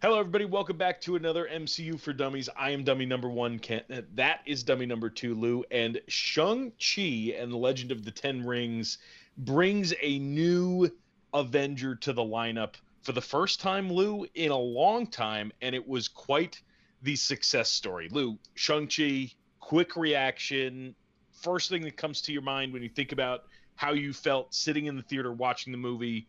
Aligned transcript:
Hello, 0.00 0.20
everybody. 0.20 0.44
Welcome 0.44 0.76
back 0.76 1.00
to 1.00 1.16
another 1.16 1.48
MCU 1.52 1.98
for 1.98 2.12
Dummies. 2.12 2.48
I 2.56 2.70
am 2.70 2.84
dummy 2.84 3.04
number 3.04 3.28
one, 3.28 3.58
Kent. 3.58 3.86
Uh, 3.92 4.02
that 4.14 4.42
is 4.46 4.62
dummy 4.62 4.86
number 4.86 5.10
two, 5.10 5.34
Lou. 5.34 5.64
And 5.72 6.00
Shang-Chi 6.06 7.34
and 7.36 7.50
the 7.50 7.56
Legend 7.56 7.90
of 7.90 8.04
the 8.04 8.12
Ten 8.12 8.46
Rings 8.46 8.98
brings 9.38 9.92
a 10.00 10.20
new 10.20 10.88
Avenger 11.34 11.96
to 11.96 12.12
the 12.12 12.22
lineup 12.22 12.74
for 13.02 13.10
the 13.10 13.20
first 13.20 13.60
time, 13.60 13.92
Lou, 13.92 14.24
in 14.36 14.52
a 14.52 14.56
long 14.56 15.04
time. 15.04 15.50
And 15.62 15.74
it 15.74 15.88
was 15.88 16.06
quite 16.06 16.62
the 17.02 17.16
success 17.16 17.68
story. 17.68 18.08
Lou, 18.08 18.38
Shang-Chi, 18.54 19.32
quick 19.58 19.96
reaction. 19.96 20.94
First 21.32 21.70
thing 21.70 21.82
that 21.82 21.96
comes 21.96 22.20
to 22.22 22.32
your 22.32 22.42
mind 22.42 22.72
when 22.72 22.84
you 22.84 22.88
think 22.88 23.10
about 23.10 23.46
how 23.74 23.94
you 23.94 24.12
felt 24.12 24.54
sitting 24.54 24.86
in 24.86 24.94
the 24.94 25.02
theater 25.02 25.32
watching 25.32 25.72
the 25.72 25.76
movie 25.76 26.28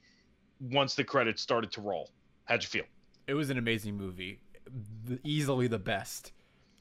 once 0.60 0.96
the 0.96 1.04
credits 1.04 1.44
started 1.44 1.72
to 1.74 1.82
roll. 1.82 2.10
How'd 2.46 2.64
you 2.64 2.70
feel? 2.70 2.86
It 3.30 3.36
was 3.36 3.52
an 3.52 3.60
amazing 3.60 3.96
movie, 3.96 4.40
the, 5.06 5.20
easily 5.24 5.68
the 5.68 5.78
best 5.78 6.32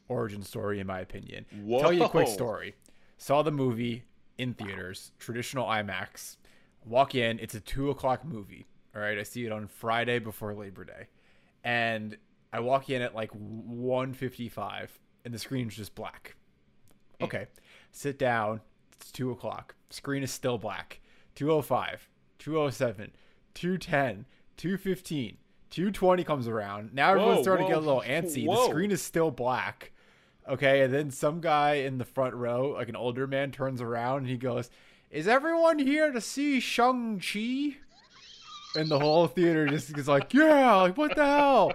origin 0.09 0.43
story 0.43 0.81
in 0.81 0.87
my 0.87 1.01
opinion. 1.01 1.45
Whoa. 1.63 1.81
Tell 1.81 1.93
you 1.93 2.05
a 2.05 2.09
quick 2.09 2.27
story. 2.27 2.75
Saw 3.19 3.43
the 3.43 3.51
movie 3.51 4.05
in 4.39 4.55
theaters, 4.55 5.13
traditional 5.19 5.67
IMAX. 5.67 6.37
Walk 6.87 7.15
in, 7.15 7.39
it's 7.39 7.55
a 7.55 7.61
two 7.61 7.91
o'clock 7.91 8.25
movie. 8.25 8.67
All 8.97 9.03
right, 9.03 9.19
I 9.19 9.25
see 9.25 9.45
it 9.45 9.53
on 9.53 9.67
Friday 9.67 10.19
before 10.21 10.55
Labor 10.55 10.85
Day, 10.85 11.09
and 11.65 12.17
I 12.51 12.61
walk 12.61 12.89
in 12.89 13.03
at 13.03 13.15
like 13.15 13.31
1:55, 13.33 14.89
and 15.27 15.35
the 15.35 15.39
screen's 15.39 15.77
just 15.77 15.95
black. 15.95 16.35
Hmm. 17.19 17.25
Okay, 17.25 17.47
sit 17.93 18.19
down. 18.19 18.63
It's 18.97 19.13
two 19.13 19.31
o'clock. 19.33 19.75
Screen 19.91 20.23
is 20.23 20.31
still 20.31 20.57
black. 20.57 21.01
205, 21.35 22.09
207, 22.39 23.13
210, 23.53 24.25
215. 24.57 25.37
220 25.71 26.25
comes 26.25 26.49
around. 26.49 26.95
Now 26.95 27.11
everyone's 27.11 27.39
Whoa, 27.39 27.43
starting 27.43 27.67
to 27.67 27.73
get 27.73 27.79
a 27.79 27.85
little 27.85 28.03
antsy. 28.07 28.47
whoa. 28.47 28.57
The 28.57 28.71
screen 28.71 28.91
is 28.91 29.03
still 29.03 29.31
black. 29.31 29.93
Okay, 30.49 30.81
and 30.83 30.93
then 30.93 31.11
some 31.11 31.41
guy 31.41 31.75
in 31.75 31.99
the 31.99 32.07
front 32.07 32.35
row, 32.35 32.71
like 32.71 32.89
an 32.89 32.97
older 32.97 33.27
man, 33.27 33.51
turns 33.51 33.83
around 33.83 34.21
and 34.21 34.29
he 34.29 34.37
goes, 34.39 34.71
Is 35.11 35.29
everyone 35.29 35.79
here 35.79 36.11
to 36.11 36.21
see 36.21 36.59
Shang-Chi? 36.61 37.77
And 38.75 38.89
the 38.89 38.99
whole 38.99 39.27
theater 39.27 39.67
just 39.67 39.97
is 39.97 40.09
like, 40.09 40.33
Yeah, 40.33 40.75
like 40.77 40.97
what 40.97 41.17
the 41.17 41.27
hell? 41.27 41.73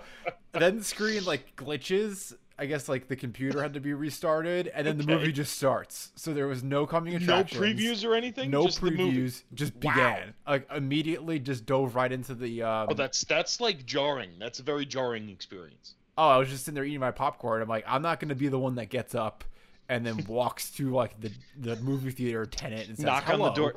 Then 0.53 0.80
the 0.80 0.83
screen 0.83 1.23
like 1.25 1.55
glitches. 1.55 2.36
I 2.57 2.67
guess 2.67 2.87
like 2.87 3.07
the 3.07 3.15
computer 3.15 3.61
had 3.63 3.73
to 3.73 3.79
be 3.79 3.93
restarted, 3.93 4.67
and 4.67 4.85
then 4.85 4.97
the 4.99 5.03
movie 5.05 5.31
just 5.31 5.55
starts. 5.57 6.11
So 6.15 6.33
there 6.33 6.47
was 6.47 6.63
no 6.63 6.85
coming 6.85 7.15
attractions, 7.15 7.59
No 7.59 7.67
previews 7.67 8.05
or 8.07 8.13
anything? 8.15 8.51
No 8.51 8.65
Just 8.65 8.79
the 8.81 8.91
movie? 8.91 9.03
previews. 9.21 9.43
Just 9.53 9.73
Wow. 9.75 9.79
began. 9.81 10.33
Like 10.47 10.67
immediately, 10.71 11.39
just 11.39 11.65
dove 11.65 11.95
right 11.95 12.11
into 12.11 12.35
the. 12.35 12.61
Um, 12.61 12.87
Oh, 12.91 12.93
that's 12.93 13.23
that's 13.23 13.59
like 13.59 13.85
jarring. 13.85 14.31
That's 14.39 14.59
a 14.59 14.63
very 14.63 14.85
jarring 14.85 15.29
experience. 15.29 15.95
oh, 16.17 16.29
I 16.29 16.37
was 16.37 16.49
just 16.49 16.65
sitting 16.65 16.75
there 16.75 16.85
eating 16.85 16.99
my 16.99 17.09
popcorn. 17.11 17.61
I'm 17.61 17.67
like, 17.69 17.85
I'm 17.87 18.03
not 18.03 18.19
gonna 18.19 18.35
be 18.35 18.47
the 18.49 18.59
one 18.59 18.75
that 18.75 18.89
gets 18.89 19.15
up 19.15 19.43
and 19.89 20.05
then 20.05 20.23
walks 20.27 20.69
to 20.71 20.91
like 20.91 21.19
the 21.19 21.31
the 21.59 21.75
movie 21.77 22.11
theater 22.11 22.45
tenant 22.45 22.87
and 22.87 22.97
says, 22.97 23.05
Knock 23.05 23.29
on 23.29 23.39
the 23.39 23.49
door. 23.51 23.73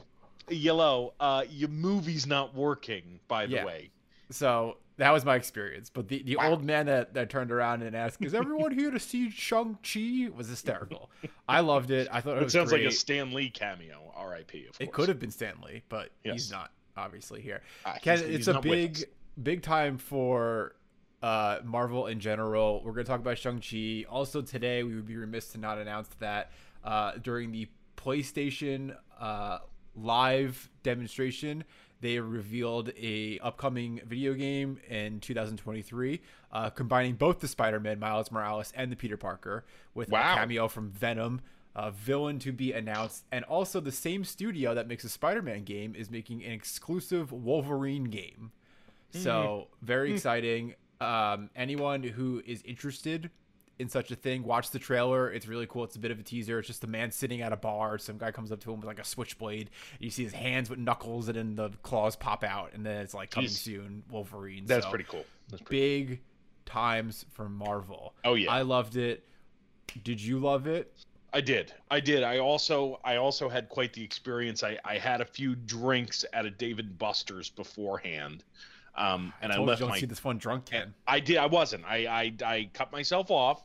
Yellow, 0.49 1.15
uh, 1.19 1.45
your 1.51 1.71
movie's 1.71 2.27
not 2.27 2.55
working, 2.55 3.19
by 3.27 3.47
the 3.47 3.55
Yeah. 3.57 3.65
way. 3.65 3.91
So 4.31 4.79
that 4.97 5.11
was 5.13 5.25
my 5.25 5.37
experience. 5.37 5.91
But 5.91 6.09
the, 6.09 6.23
the 6.23 6.37
Wow. 6.37 6.51
old 6.51 6.65
man 6.65 6.87
that, 6.87 7.15
that 7.15 7.31
turned 7.31 7.53
around 7.53 7.83
and 7.83 7.95
asked, 7.95 8.23
"Is 8.25 8.35
everyone 8.35 8.73
here 8.73 8.91
to 8.91 8.99
see 8.99 9.31
Shang 9.31 9.79
Chi?" 9.83 10.29
was 10.35 10.49
hysterical. 10.49 11.11
I 11.49 11.61
loved 11.61 11.91
it. 11.91 12.09
I 12.11 12.21
thought 12.21 12.37
it, 12.37 12.41
It 12.41 12.45
was 12.45 12.53
sounds 12.53 12.73
like 12.73 12.83
a. 12.83 12.91
Stan 12.91 13.33
Lee 13.33 13.51
cameo. 13.51 14.13
R.I.P. 14.17 14.59
Of 14.61 14.65
course. 14.67 14.77
It 14.81 14.93
could 14.93 15.09
have 15.09 15.19
been 15.19 15.31
Stan 15.31 15.55
Lee, 15.65 15.83
but 15.89 16.11
Yes. 16.25 16.33
he's 16.35 16.51
not 16.51 16.71
obviously 16.97 17.41
here. 17.41 17.63
Ah, 17.85 17.99
Ken, 18.03 18.17
he's- 18.19 18.29
it's 18.31 18.47
he's 18.47 18.49
a 18.49 18.61
big, 18.61 19.05
big 19.43 19.63
time 19.63 19.99
for 19.99 20.75
uh, 21.23 21.59
Marvel 21.65 22.07
in 22.07 22.19
general. 22.19 22.83
We're 22.85 22.93
going 22.93 23.05
to 23.05 23.11
talk 23.11 23.21
about 23.21 23.37
Shang-Chi. 23.39 24.05
Also, 24.09 24.41
today, 24.43 24.83
we 24.83 24.95
would 24.95 25.07
be 25.07 25.17
remiss 25.17 25.49
to 25.49 25.59
not 25.59 25.77
announce 25.79 26.09
that 26.21 26.51
uh, 26.85 27.13
during 27.23 27.53
the 27.53 27.69
PlayStation 27.97 28.97
uh, 29.21 29.59
live 29.95 30.71
demonstration, 30.83 31.65
they 32.01 32.19
revealed 32.19 32.91
a 33.01 33.39
upcoming 33.41 34.01
video 34.07 34.35
game 34.35 34.79
in 34.89 35.21
2023, 35.21 36.21
uh, 36.53 36.71
combining 36.71 37.15
both 37.15 37.41
the 37.41 37.49
Spider-Man 37.49 37.99
Miles 37.99 38.31
Morales 38.31 38.73
and 38.77 38.93
the 38.93 38.97
Peter 38.97 39.17
Parker 39.17 39.65
with 39.95 40.11
Wow. 40.11 40.33
a 40.33 40.37
cameo 40.37 40.69
from 40.69 40.91
Venom. 40.91 41.41
A 41.79 41.91
villain 41.91 42.39
to 42.39 42.53
be 42.53 42.73
announced, 42.73 43.27
and 43.31 43.45
also 43.45 43.81
the 43.81 43.93
same 43.93 44.25
studio 44.25 44.75
that 44.75 44.89
makes 44.89 45.05
a 45.05 45.11
Spider-Man 45.11 45.65
game 45.65 45.95
is 45.95 46.11
making 46.11 46.43
an 46.43 46.53
exclusive 46.53 47.33
Wolverine 47.33 48.05
game. 48.05 48.51
So 49.11 49.69
very 49.83 50.13
exciting. 50.15 50.75
Um, 51.03 51.51
anyone 51.55 52.03
who 52.03 52.43
is 52.47 52.63
interested 52.63 53.31
in 53.79 53.89
such 53.89 54.11
a 54.11 54.17
thing, 54.17 54.43
watch 54.43 54.71
the 54.71 54.79
trailer. 54.79 55.31
It's 55.31 55.47
really 55.47 55.67
cool. 55.67 55.85
It's 55.85 55.97
a 55.97 55.99
bit 55.99 56.11
of 56.11 56.19
a 56.19 56.23
teaser. 56.23 56.59
It's 56.59 56.67
just 56.67 56.85
a 56.85 56.87
man 56.87 57.11
sitting 57.11 57.43
at 57.43 57.53
a 57.53 57.57
bar. 57.57 57.99
Some 57.99 58.17
guy 58.19 58.31
comes 58.31 58.51
up 58.51 58.61
to 58.61 58.73
him 58.73 58.81
with 58.81 58.87
like 58.87 58.99
a 58.99 59.05
switchblade. 59.05 59.71
You 59.99 60.11
see 60.11 60.25
his 60.25 60.33
hands 60.33 60.71
with 60.71 60.79
knuckles, 60.79 61.29
and 61.29 61.37
then 61.37 61.57
the 61.57 61.71
claws 61.83 62.17
pop 62.17 62.43
out, 62.43 62.73
and 62.73 62.85
then 62.85 63.03
it's 63.03 63.15
like 63.15 63.31
coming 63.31 63.51
Jeez. 63.51 63.59
soon, 63.59 64.03
Wolverine. 64.11 64.65
That's 64.67 64.85
So, 64.85 64.91
pretty 64.91 65.05
cool. 65.09 65.25
That's 65.49 65.63
pretty 65.63 66.05
Big 66.07 66.21
times 66.65 67.27
for 67.33 67.49
Marvel. 67.49 68.15
Oh, 68.25 68.35
yeah. 68.35 68.51
I 68.51 68.63
loved 68.63 68.97
it. 68.97 69.25
Did 70.05 70.21
you 70.21 70.39
love 70.39 70.67
it? 70.67 70.93
I 71.33 71.41
did. 71.43 71.73
I 71.91 72.01
did. 72.01 72.23
I 72.23 72.39
also 72.39 72.99
I 73.05 73.17
also 73.17 73.49
had 73.49 73.69
quite 73.69 73.93
the 73.93 74.03
experience. 74.03 74.63
I, 74.63 74.79
I 74.85 74.97
had 74.97 75.21
a 75.21 75.25
few 75.25 75.55
drinks 75.55 76.25
at 76.33 76.47
a 76.47 76.51
Dave 76.51 76.79
and 76.79 76.97
Buster's 76.99 77.51
beforehand. 77.51 78.43
Um, 78.97 79.33
and 79.43 79.53
I, 79.53 79.57
you 79.59 79.63
left 79.63 79.81
don't 79.81 79.91
my 79.91 79.99
see 80.01 80.07
this 80.07 80.25
one 80.25 80.39
drunk 80.39 80.67
Ken. 80.67 80.95
I 81.07 81.21
did. 81.21 81.37
I 81.37 81.47
wasn't. 81.47 81.85
I, 81.85 82.07
I 82.07 82.33
I 82.45 82.71
cut 82.73 82.93
myself 82.93 83.31
off, 83.31 83.63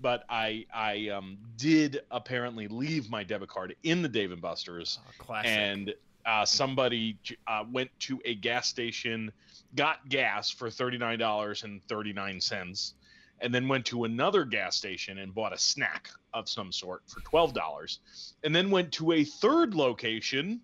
but 0.00 0.24
I 0.30 0.64
I 0.74 1.08
um 1.08 1.36
did 1.56 2.00
apparently 2.10 2.66
leave 2.68 3.10
my 3.10 3.22
debit 3.22 3.48
card 3.50 3.76
in 3.82 4.00
the 4.02 4.08
Dave 4.08 4.32
and 4.32 4.40
Buster's, 4.40 4.98
Oh, 5.06 5.10
classic. 5.18 5.50
and 5.50 5.94
uh, 6.26 6.44
somebody 6.44 7.18
uh, 7.46 7.64
went 7.72 7.90
to 8.00 8.20
a 8.24 8.34
gas 8.34 8.68
station, 8.68 9.30
got 9.74 10.08
gas 10.08 10.50
for 10.50 10.70
thirty 10.70 10.96
nine 10.98 11.18
dollars 11.18 11.62
and 11.62 11.82
thirty 11.84 12.12
nine 12.12 12.40
cents, 12.40 12.94
and 13.40 13.54
then 13.54 13.68
went 13.68 13.84
to 13.86 14.04
another 14.04 14.44
gas 14.44 14.76
station 14.76 15.18
and 15.18 15.34
bought 15.34 15.52
a 15.52 15.58
snack 15.58 16.08
of 16.32 16.48
some 16.48 16.72
sort 16.72 17.02
for 17.06 17.20
twelve 17.20 17.52
dollars, 17.52 18.00
and 18.44 18.54
then 18.54 18.70
went 18.70 18.92
to 18.92 19.12
a 19.12 19.24
third 19.24 19.74
location 19.74 20.60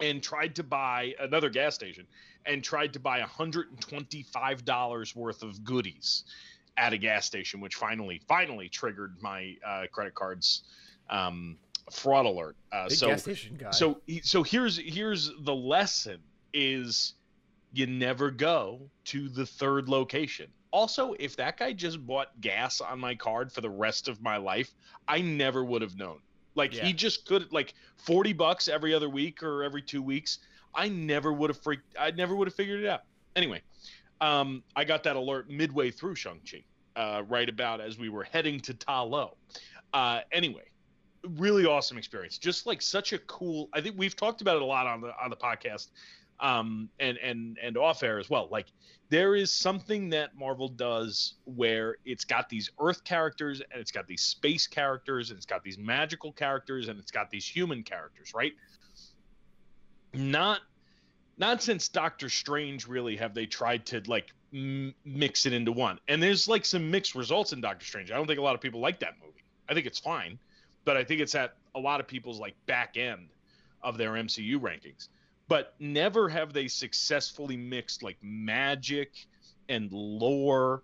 and 0.00 0.22
tried 0.22 0.54
to 0.54 0.62
buy 0.62 1.14
another 1.20 1.48
gas 1.48 1.74
station 1.74 2.06
and 2.46 2.62
tried 2.62 2.92
to 2.92 3.00
buy 3.00 3.20
$125 3.20 5.16
worth 5.16 5.42
of 5.42 5.64
goodies 5.64 6.24
at 6.78 6.92
a 6.92 6.98
gas 6.98 7.24
station 7.24 7.60
which 7.60 7.74
finally 7.74 8.20
finally 8.28 8.68
triggered 8.68 9.14
my 9.22 9.56
uh, 9.66 9.84
credit 9.92 10.14
cards 10.14 10.62
um, 11.08 11.56
fraud 11.90 12.26
alert 12.26 12.54
uh, 12.72 12.88
Big 12.88 12.98
so 12.98 13.06
gas 13.08 13.22
station 13.22 13.56
guy. 13.56 13.70
so 13.70 13.98
so 14.22 14.42
here's 14.42 14.76
here's 14.76 15.30
the 15.40 15.54
lesson 15.54 16.18
is 16.52 17.14
you 17.72 17.86
never 17.86 18.30
go 18.30 18.80
to 19.04 19.28
the 19.30 19.46
third 19.46 19.88
location 19.88 20.48
also 20.70 21.14
if 21.18 21.34
that 21.36 21.56
guy 21.56 21.72
just 21.72 22.04
bought 22.06 22.38
gas 22.42 22.80
on 22.82 22.98
my 23.00 23.14
card 23.14 23.50
for 23.50 23.62
the 23.62 23.70
rest 23.70 24.06
of 24.08 24.20
my 24.20 24.36
life 24.36 24.74
i 25.08 25.18
never 25.20 25.64
would 25.64 25.80
have 25.80 25.96
known 25.96 26.18
like 26.56 26.74
Yeah. 26.74 26.84
he 26.84 26.92
just 26.92 27.24
could 27.26 27.50
like 27.52 27.72
40 27.96 28.34
bucks 28.34 28.68
every 28.68 28.92
other 28.92 29.08
week 29.08 29.42
or 29.42 29.62
every 29.62 29.80
two 29.82 30.02
weeks 30.02 30.40
i 30.76 30.88
never 30.88 31.32
would 31.32 31.50
have 31.50 31.60
freaked 31.60 31.96
i 31.98 32.10
never 32.12 32.36
would 32.36 32.46
have 32.46 32.54
figured 32.54 32.82
it 32.82 32.88
out 32.88 33.02
anyway 33.34 33.60
um, 34.20 34.62
i 34.76 34.84
got 34.84 35.02
that 35.02 35.16
alert 35.16 35.50
midway 35.50 35.90
through 35.90 36.14
shang-chi 36.14 36.62
uh, 36.96 37.22
right 37.28 37.48
about 37.48 37.80
as 37.80 37.98
we 37.98 38.08
were 38.08 38.24
heading 38.24 38.60
to 38.60 38.72
ta 38.74 39.02
lo 39.02 39.36
uh, 39.92 40.20
anyway 40.32 40.62
really 41.36 41.66
awesome 41.66 41.98
experience. 41.98 42.38
Just 42.38 42.66
like 42.66 42.82
such 42.82 43.12
a 43.12 43.18
cool. 43.20 43.68
I 43.72 43.80
think 43.80 43.96
we've 43.98 44.16
talked 44.16 44.40
about 44.40 44.56
it 44.56 44.62
a 44.62 44.64
lot 44.64 44.86
on 44.86 45.00
the 45.00 45.12
on 45.22 45.30
the 45.30 45.36
podcast, 45.36 45.88
um, 46.40 46.88
and 47.00 47.18
and 47.18 47.58
and 47.62 47.76
off 47.76 48.02
air 48.02 48.18
as 48.18 48.30
well. 48.30 48.48
Like 48.50 48.66
there 49.08 49.34
is 49.34 49.50
something 49.50 50.10
that 50.10 50.36
Marvel 50.36 50.68
does 50.68 51.34
where 51.44 51.96
it's 52.04 52.24
got 52.24 52.48
these 52.48 52.70
Earth 52.80 53.04
characters 53.04 53.62
and 53.70 53.80
it's 53.80 53.92
got 53.92 54.06
these 54.06 54.22
space 54.22 54.66
characters 54.66 55.30
and 55.30 55.36
it's 55.36 55.46
got 55.46 55.62
these 55.62 55.78
magical 55.78 56.32
characters 56.32 56.88
and 56.88 56.98
it's 56.98 57.12
got 57.12 57.30
these 57.30 57.46
human 57.46 57.82
characters, 57.82 58.32
right? 58.34 58.52
Not 60.12 60.60
not 61.38 61.62
since 61.62 61.88
Doctor 61.88 62.28
Strange 62.28 62.86
really 62.86 63.16
have 63.16 63.34
they 63.34 63.46
tried 63.46 63.86
to 63.86 64.02
like 64.06 64.26
m- 64.52 64.94
mix 65.04 65.46
it 65.46 65.52
into 65.52 65.72
one. 65.72 65.98
And 66.08 66.22
there's 66.22 66.48
like 66.48 66.64
some 66.64 66.90
mixed 66.90 67.14
results 67.14 67.52
in 67.52 67.60
Doctor 67.60 67.84
Strange. 67.84 68.10
I 68.10 68.16
don't 68.16 68.26
think 68.26 68.38
a 68.38 68.42
lot 68.42 68.54
of 68.54 68.60
people 68.60 68.80
like 68.80 69.00
that 69.00 69.14
movie. 69.20 69.44
I 69.68 69.74
think 69.74 69.86
it's 69.86 69.98
fine, 69.98 70.38
but 70.84 70.96
I 70.96 71.04
think 71.04 71.20
it's 71.20 71.34
at 71.34 71.54
a 71.74 71.80
lot 71.80 72.00
of 72.00 72.06
people's 72.06 72.38
like 72.40 72.54
back 72.66 72.96
end 72.96 73.28
of 73.82 73.98
their 73.98 74.12
MCU 74.12 74.58
rankings. 74.58 75.08
But 75.48 75.74
never 75.78 76.28
have 76.28 76.52
they 76.52 76.68
successfully 76.68 77.56
mixed 77.56 78.02
like 78.02 78.16
magic 78.22 79.12
and 79.68 79.92
lore 79.92 80.82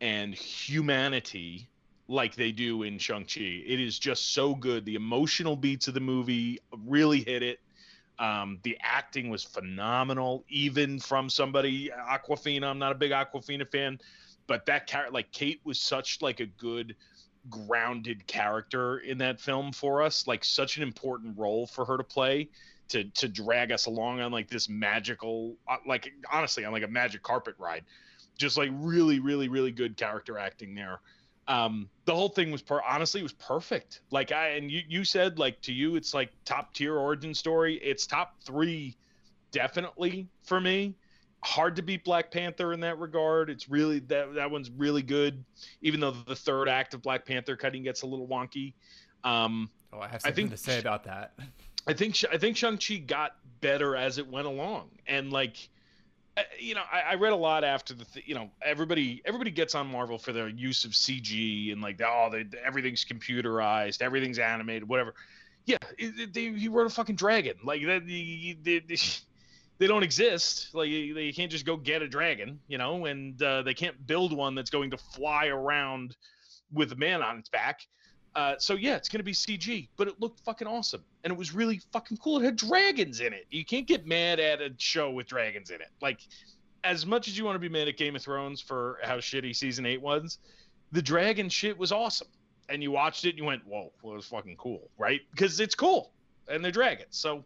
and 0.00 0.34
humanity 0.34 1.68
like 2.06 2.34
they 2.34 2.52
do 2.52 2.82
in 2.82 2.98
Shang-Chi. 2.98 3.40
It 3.66 3.80
is 3.80 3.98
just 3.98 4.34
so 4.34 4.54
good. 4.54 4.84
The 4.84 4.94
emotional 4.94 5.56
beats 5.56 5.88
of 5.88 5.94
the 5.94 6.00
movie 6.00 6.60
really 6.86 7.20
hit 7.20 7.42
it. 7.42 7.60
Um, 8.18 8.58
the 8.62 8.78
acting 8.80 9.28
was 9.28 9.42
phenomenal, 9.42 10.44
even 10.48 11.00
from 11.00 11.28
somebody 11.28 11.90
Awkwafina. 11.90 12.64
I'm 12.64 12.78
not 12.78 12.92
a 12.92 12.94
big 12.94 13.10
Awkwafina 13.10 13.68
fan, 13.68 13.98
but 14.46 14.66
that 14.66 14.86
character, 14.86 15.12
like 15.12 15.32
Kate, 15.32 15.60
was 15.64 15.80
such 15.80 16.22
like 16.22 16.40
a 16.40 16.46
good 16.46 16.94
grounded 17.50 18.26
character 18.26 18.98
in 18.98 19.18
that 19.18 19.38
film 19.38 19.70
for 19.72 20.00
us 20.02 20.26
like 20.26 20.42
such 20.44 20.78
an 20.78 20.82
important 20.82 21.36
role 21.36 21.66
for 21.66 21.84
her 21.84 21.98
to 21.98 22.04
play 22.04 22.48
to 22.88 23.04
to 23.10 23.28
drag 23.28 23.70
us 23.70 23.86
along 23.86 24.20
on 24.20 24.32
like 24.32 24.48
this 24.48 24.68
magical 24.68 25.54
uh, 25.68 25.76
like 25.86 26.10
honestly 26.32 26.64
on 26.64 26.72
like 26.72 26.82
a 26.82 26.88
magic 26.88 27.22
carpet 27.22 27.54
ride 27.58 27.84
just 28.38 28.56
like 28.56 28.70
really 28.72 29.20
really 29.20 29.48
really 29.48 29.70
good 29.70 29.96
character 29.96 30.38
acting 30.38 30.74
there 30.74 31.00
um 31.46 31.88
the 32.06 32.14
whole 32.14 32.28
thing 32.28 32.50
was 32.50 32.62
per 32.62 32.80
honestly 32.88 33.20
it 33.20 33.22
was 33.22 33.32
perfect 33.34 34.00
like 34.10 34.32
i 34.32 34.48
and 34.50 34.70
you 34.70 34.80
you 34.88 35.04
said 35.04 35.38
like 35.38 35.60
to 35.60 35.72
you 35.72 35.96
it's 35.96 36.14
like 36.14 36.30
top 36.44 36.72
tier 36.72 36.96
origin 36.96 37.34
story 37.34 37.76
it's 37.82 38.06
top 38.06 38.34
three 38.42 38.96
definitely 39.52 40.26
for 40.42 40.60
me 40.60 40.94
hard 41.44 41.76
to 41.76 41.82
beat 41.82 42.02
Black 42.04 42.30
Panther 42.30 42.72
in 42.72 42.80
that 42.80 42.98
regard. 42.98 43.50
It's 43.50 43.68
really 43.68 44.00
that 44.00 44.34
that 44.34 44.50
one's 44.50 44.70
really 44.70 45.02
good, 45.02 45.44
even 45.82 46.00
though 46.00 46.10
the 46.10 46.34
third 46.34 46.68
act 46.68 46.94
of 46.94 47.02
Black 47.02 47.24
Panther 47.26 47.54
cutting 47.54 47.82
gets 47.82 48.02
a 48.02 48.06
little 48.06 48.26
wonky. 48.26 48.72
Um, 49.22 49.70
oh, 49.92 50.00
I 50.00 50.08
have 50.08 50.22
something 50.22 50.32
I 50.32 50.34
think, 50.34 50.50
to 50.50 50.56
say 50.56 50.78
about 50.78 51.04
that. 51.04 51.34
I 51.86 51.92
think 51.92 52.16
I 52.32 52.38
think 52.38 52.56
Shang 52.56 52.78
Chi 52.78 52.96
got 52.96 53.36
better 53.60 53.94
as 53.94 54.18
it 54.18 54.26
went 54.26 54.46
along, 54.46 54.90
and 55.06 55.32
like. 55.32 55.68
You 56.58 56.74
know, 56.74 56.82
I, 56.90 57.12
I 57.12 57.14
read 57.14 57.32
a 57.32 57.36
lot 57.36 57.62
after 57.62 57.94
the, 57.94 58.04
th- 58.04 58.26
you 58.26 58.34
know, 58.34 58.50
everybody 58.60 59.22
everybody 59.24 59.50
gets 59.50 59.74
on 59.74 59.86
Marvel 59.86 60.18
for 60.18 60.32
their 60.32 60.48
use 60.48 60.84
of 60.84 60.90
CG 60.90 61.72
and 61.72 61.80
like, 61.80 62.00
oh, 62.04 62.28
they, 62.32 62.44
everything's 62.64 63.04
computerized, 63.04 64.02
everything's 64.02 64.38
animated, 64.38 64.88
whatever. 64.88 65.14
Yeah, 65.66 65.78
it, 65.96 66.18
it, 66.18 66.34
they, 66.34 66.50
he 66.50 66.68
wrote 66.68 66.86
a 66.86 66.90
fucking 66.90 67.16
dragon. 67.16 67.54
Like 67.62 67.82
that, 67.82 68.06
they 69.78 69.86
don't 69.86 70.02
exist. 70.02 70.74
Like 70.74 70.90
they 70.90 71.32
can't 71.32 71.50
just 71.50 71.66
go 71.66 71.76
get 71.76 72.02
a 72.02 72.08
dragon, 72.08 72.58
you 72.68 72.78
know, 72.78 73.06
and 73.06 73.40
uh, 73.42 73.62
they 73.62 73.74
can't 73.74 74.06
build 74.06 74.32
one 74.32 74.54
that's 74.54 74.70
going 74.70 74.90
to 74.90 74.98
fly 74.98 75.46
around 75.46 76.16
with 76.72 76.92
a 76.92 76.96
man 76.96 77.22
on 77.22 77.38
its 77.38 77.48
back. 77.48 77.86
Uh, 78.34 78.54
so 78.58 78.74
yeah, 78.74 78.96
it's 78.96 79.08
gonna 79.08 79.24
be 79.24 79.32
CG, 79.32 79.88
but 79.96 80.08
it 80.08 80.20
looked 80.20 80.40
fucking 80.40 80.66
awesome, 80.66 81.04
and 81.22 81.32
it 81.32 81.36
was 81.36 81.54
really 81.54 81.80
fucking 81.92 82.16
cool. 82.16 82.40
It 82.40 82.44
had 82.44 82.56
dragons 82.56 83.20
in 83.20 83.32
it. 83.32 83.46
You 83.50 83.64
can't 83.64 83.86
get 83.86 84.06
mad 84.06 84.40
at 84.40 84.60
a 84.60 84.72
show 84.78 85.10
with 85.10 85.26
dragons 85.26 85.70
in 85.70 85.80
it. 85.80 85.90
Like, 86.00 86.20
as 86.82 87.06
much 87.06 87.28
as 87.28 87.38
you 87.38 87.44
want 87.44 87.54
to 87.54 87.60
be 87.60 87.68
mad 87.68 87.88
at 87.88 87.96
Game 87.96 88.16
of 88.16 88.22
Thrones 88.22 88.60
for 88.60 88.98
how 89.02 89.18
shitty 89.18 89.54
season 89.54 89.86
eight 89.86 90.02
was, 90.02 90.38
the 90.90 91.00
dragon 91.00 91.48
shit 91.48 91.78
was 91.78 91.92
awesome, 91.92 92.28
and 92.68 92.82
you 92.82 92.90
watched 92.90 93.24
it 93.24 93.30
and 93.30 93.38
you 93.38 93.44
went, 93.44 93.64
"Whoa, 93.66 93.92
well, 94.02 94.14
it 94.14 94.16
was 94.16 94.26
fucking 94.26 94.56
cool," 94.56 94.90
right? 94.98 95.20
Because 95.30 95.60
it's 95.60 95.74
cool, 95.74 96.12
and 96.48 96.64
they're 96.64 96.72
dragons. 96.72 97.16
So, 97.16 97.44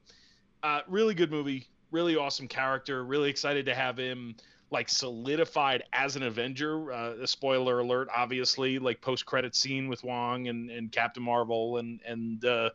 uh, 0.62 0.80
really 0.88 1.14
good 1.14 1.30
movie 1.30 1.68
really 1.90 2.16
awesome 2.16 2.48
character. 2.48 3.04
Really 3.04 3.30
excited 3.30 3.66
to 3.66 3.74
have 3.74 3.96
him 3.96 4.36
like 4.70 4.88
solidified 4.88 5.84
as 5.92 6.16
an 6.16 6.22
Avenger. 6.22 6.92
Uh, 6.92 7.14
a 7.22 7.26
spoiler 7.26 7.80
alert, 7.80 8.08
obviously, 8.14 8.78
like 8.78 9.00
post 9.00 9.26
credit 9.26 9.54
scene 9.54 9.88
with 9.88 10.04
Wong 10.04 10.48
and, 10.48 10.70
and 10.70 10.92
Captain 10.92 11.22
Marvel 11.22 11.78
and 11.78 12.00
and 12.06 12.44
uh, 12.44 12.70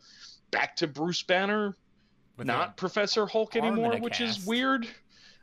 back 0.50 0.76
to 0.76 0.86
Bruce 0.86 1.22
Banner, 1.22 1.76
with 2.36 2.46
not 2.46 2.76
Professor 2.76 3.26
Hulk 3.26 3.56
anymore, 3.56 3.98
which 3.98 4.18
cast. 4.18 4.40
is 4.40 4.46
weird. 4.46 4.86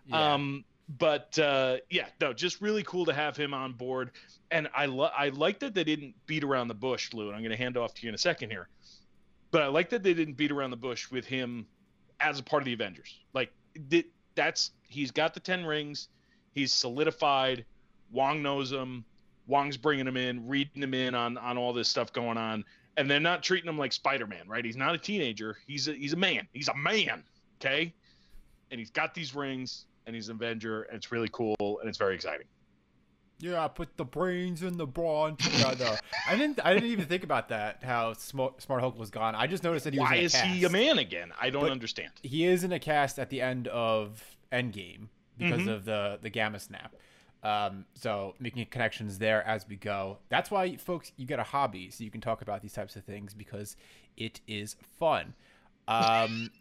Yeah. 0.07 0.33
Um, 0.33 0.65
but 0.97 1.37
uh, 1.39 1.77
yeah, 1.89 2.07
no, 2.19 2.33
just 2.33 2.61
really 2.61 2.83
cool 2.83 3.05
to 3.05 3.13
have 3.13 3.37
him 3.37 3.53
on 3.53 3.73
board. 3.73 4.11
And 4.49 4.67
I 4.75 4.87
lo- 4.87 5.11
I 5.15 5.29
like 5.29 5.59
that 5.59 5.73
they 5.73 5.83
didn't 5.83 6.15
beat 6.25 6.43
around 6.43 6.67
the 6.67 6.73
bush, 6.73 7.13
Lou. 7.13 7.27
And 7.27 7.35
I'm 7.35 7.41
going 7.41 7.51
to 7.51 7.57
hand 7.57 7.77
off 7.77 7.93
to 7.95 8.03
you 8.03 8.09
in 8.09 8.15
a 8.15 8.17
second 8.17 8.49
here. 8.49 8.67
But 9.51 9.61
I 9.61 9.67
like 9.67 9.89
that 9.89 10.03
they 10.03 10.13
didn't 10.13 10.35
beat 10.35 10.51
around 10.51 10.71
the 10.71 10.77
bush 10.77 11.09
with 11.11 11.25
him 11.25 11.65
as 12.19 12.39
a 12.39 12.43
part 12.43 12.61
of 12.61 12.65
the 12.65 12.73
Avengers. 12.73 13.19
Like 13.33 13.51
that's 14.35 14.71
he's 14.87 15.11
got 15.11 15.33
the 15.33 15.39
10 15.39 15.65
rings. 15.65 16.09
He's 16.53 16.73
solidified. 16.73 17.65
Wong 18.11 18.41
knows 18.41 18.71
him. 18.71 19.05
Wong's 19.47 19.77
bringing 19.77 20.07
him 20.07 20.17
in, 20.17 20.47
reading 20.47 20.83
him 20.83 20.93
in 20.93 21.15
on 21.15 21.37
on 21.37 21.57
all 21.57 21.73
this 21.73 21.89
stuff 21.89 22.13
going 22.13 22.37
on, 22.37 22.63
and 22.97 23.09
they're 23.09 23.19
not 23.19 23.43
treating 23.43 23.69
him 23.69 23.77
like 23.77 23.91
Spider-Man, 23.93 24.47
right? 24.47 24.63
He's 24.63 24.77
not 24.77 24.93
a 24.93 24.97
teenager. 24.97 25.57
He's 25.67 25.87
a, 25.87 25.93
he's 25.93 26.13
a 26.13 26.17
man. 26.17 26.47
He's 26.53 26.67
a 26.67 26.75
man, 26.75 27.23
okay? 27.59 27.93
And 28.69 28.79
he's 28.79 28.91
got 28.91 29.13
these 29.13 29.35
rings, 29.35 29.85
and 30.05 30.15
he's 30.15 30.29
an 30.29 30.35
Avenger, 30.35 30.83
and 30.83 30.95
it's 30.95 31.11
really 31.11 31.29
cool, 31.31 31.55
and 31.59 31.89
it's 31.89 31.97
very 31.97 32.15
exciting. 32.15 32.47
Yeah, 33.39 33.65
I 33.65 33.67
put 33.69 33.97
the 33.97 34.05
brains 34.05 34.61
and 34.61 34.77
the 34.77 34.85
brawn 34.85 35.35
together. 35.35 35.97
I 36.27 36.35
didn't. 36.35 36.59
I 36.63 36.73
didn't 36.75 36.89
even 36.89 37.05
think 37.05 37.23
about 37.23 37.49
that. 37.49 37.83
How 37.83 38.13
Smart, 38.13 38.61
Smart 38.61 38.81
Hulk 38.81 38.99
was 38.99 39.09
gone. 39.09 39.33
I 39.33 39.47
just 39.47 39.63
noticed 39.63 39.85
that 39.85 39.93
he 39.93 39.99
was. 39.99 40.09
Why 40.09 40.17
is 40.17 40.33
cast. 40.33 40.45
he 40.45 40.63
a 40.63 40.69
man 40.69 40.99
again? 40.99 41.31
I 41.41 41.49
don't 41.49 41.63
but 41.63 41.71
understand. 41.71 42.11
He 42.21 42.45
is 42.45 42.63
in 42.63 42.71
a 42.71 42.79
cast 42.79 43.17
at 43.17 43.31
the 43.31 43.41
end 43.41 43.67
of 43.67 44.37
Endgame 44.53 45.07
because 45.41 45.61
mm-hmm. 45.61 45.69
of 45.69 45.85
the 45.85 46.19
the 46.21 46.29
gamma 46.29 46.59
snap. 46.59 46.95
Um, 47.43 47.85
so 47.95 48.35
making 48.39 48.67
connections 48.67 49.17
there 49.17 49.45
as 49.47 49.67
we 49.67 49.75
go. 49.75 50.19
That's 50.29 50.51
why, 50.51 50.75
folks, 50.75 51.11
you 51.17 51.25
get 51.25 51.39
a 51.39 51.43
hobby 51.43 51.89
so 51.89 52.03
you 52.03 52.11
can 52.11 52.21
talk 52.21 52.41
about 52.41 52.61
these 52.61 52.73
types 52.73 52.95
of 52.95 53.03
things 53.03 53.33
because 53.33 53.75
it 54.15 54.41
is 54.47 54.75
fun. 54.99 55.33
Um, 55.87 56.51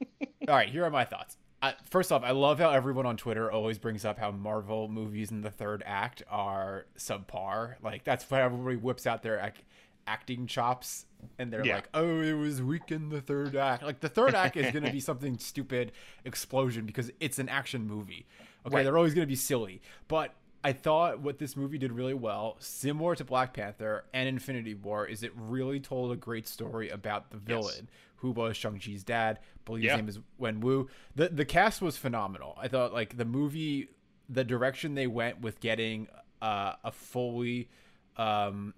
all 0.48 0.54
right, 0.54 0.68
here 0.68 0.84
are 0.84 0.90
my 0.90 1.04
thoughts. 1.04 1.36
I, 1.60 1.74
first 1.90 2.12
off, 2.12 2.22
I 2.22 2.30
love 2.30 2.60
how 2.60 2.70
everyone 2.70 3.04
on 3.04 3.16
Twitter 3.16 3.50
always 3.50 3.78
brings 3.78 4.04
up 4.04 4.16
how 4.16 4.30
Marvel 4.30 4.86
movies 4.86 5.32
in 5.32 5.40
the 5.40 5.50
third 5.50 5.82
act 5.84 6.22
are 6.30 6.86
subpar. 6.96 7.74
Like 7.82 8.04
that's 8.04 8.30
why 8.30 8.42
everybody 8.42 8.76
whips 8.76 9.08
out 9.08 9.24
their 9.24 9.40
ac- 9.40 9.64
acting 10.08 10.46
chops, 10.46 11.06
and 11.38 11.52
they're 11.52 11.64
yeah. 11.64 11.76
like, 11.76 11.88
"Oh, 11.94 12.20
it 12.20 12.32
was 12.32 12.62
weak 12.62 12.90
in 12.90 13.10
the 13.10 13.20
third 13.20 13.56
act." 13.56 13.82
Like 13.82 14.00
the 14.00 14.08
third 14.08 14.34
act 14.34 14.56
is 14.56 14.70
going 14.72 14.84
to 14.84 14.92
be 14.92 15.00
something 15.10 15.38
stupid 15.38 15.92
explosion 16.24 16.86
because 16.86 17.10
it's 17.20 17.38
an 17.38 17.48
action 17.48 17.86
movie. 17.86 18.26
Okay, 18.66 18.76
right. 18.76 18.82
they're 18.82 18.96
always 18.96 19.14
going 19.14 19.26
to 19.26 19.30
be 19.30 19.36
silly, 19.36 19.82
but 20.08 20.34
I 20.64 20.72
thought 20.72 21.20
what 21.20 21.38
this 21.38 21.56
movie 21.56 21.78
did 21.78 21.92
really 21.92 22.14
well, 22.14 22.56
similar 22.58 23.14
to 23.14 23.24
Black 23.24 23.54
Panther 23.54 24.04
and 24.12 24.28
Infinity 24.28 24.74
War, 24.74 25.06
is 25.06 25.22
it 25.22 25.32
really 25.36 25.80
told 25.80 26.12
a 26.12 26.16
great 26.16 26.48
story 26.48 26.88
about 26.88 27.30
the 27.30 27.36
villain. 27.36 27.74
Yes 27.76 27.92
who 28.20 28.32
was 28.32 28.56
Shang-Chi's 28.56 29.04
dad. 29.04 29.38
I 29.40 29.46
believe 29.64 29.84
yeah. 29.84 29.92
his 29.92 29.98
name 29.98 30.08
is 30.08 30.18
Wen 30.38 30.60
Wu. 30.60 30.88
The 31.14 31.28
the 31.28 31.44
cast 31.44 31.80
was 31.80 31.96
phenomenal. 31.96 32.58
I 32.60 32.66
thought 32.66 32.92
like 32.92 33.16
the 33.16 33.24
movie 33.24 33.90
the 34.28 34.44
direction 34.44 34.94
they 34.94 35.06
went 35.06 35.40
with 35.40 35.60
getting 35.60 36.08
uh, 36.42 36.74
a 36.84 36.92
fully 36.92 37.68
um, 38.16 38.74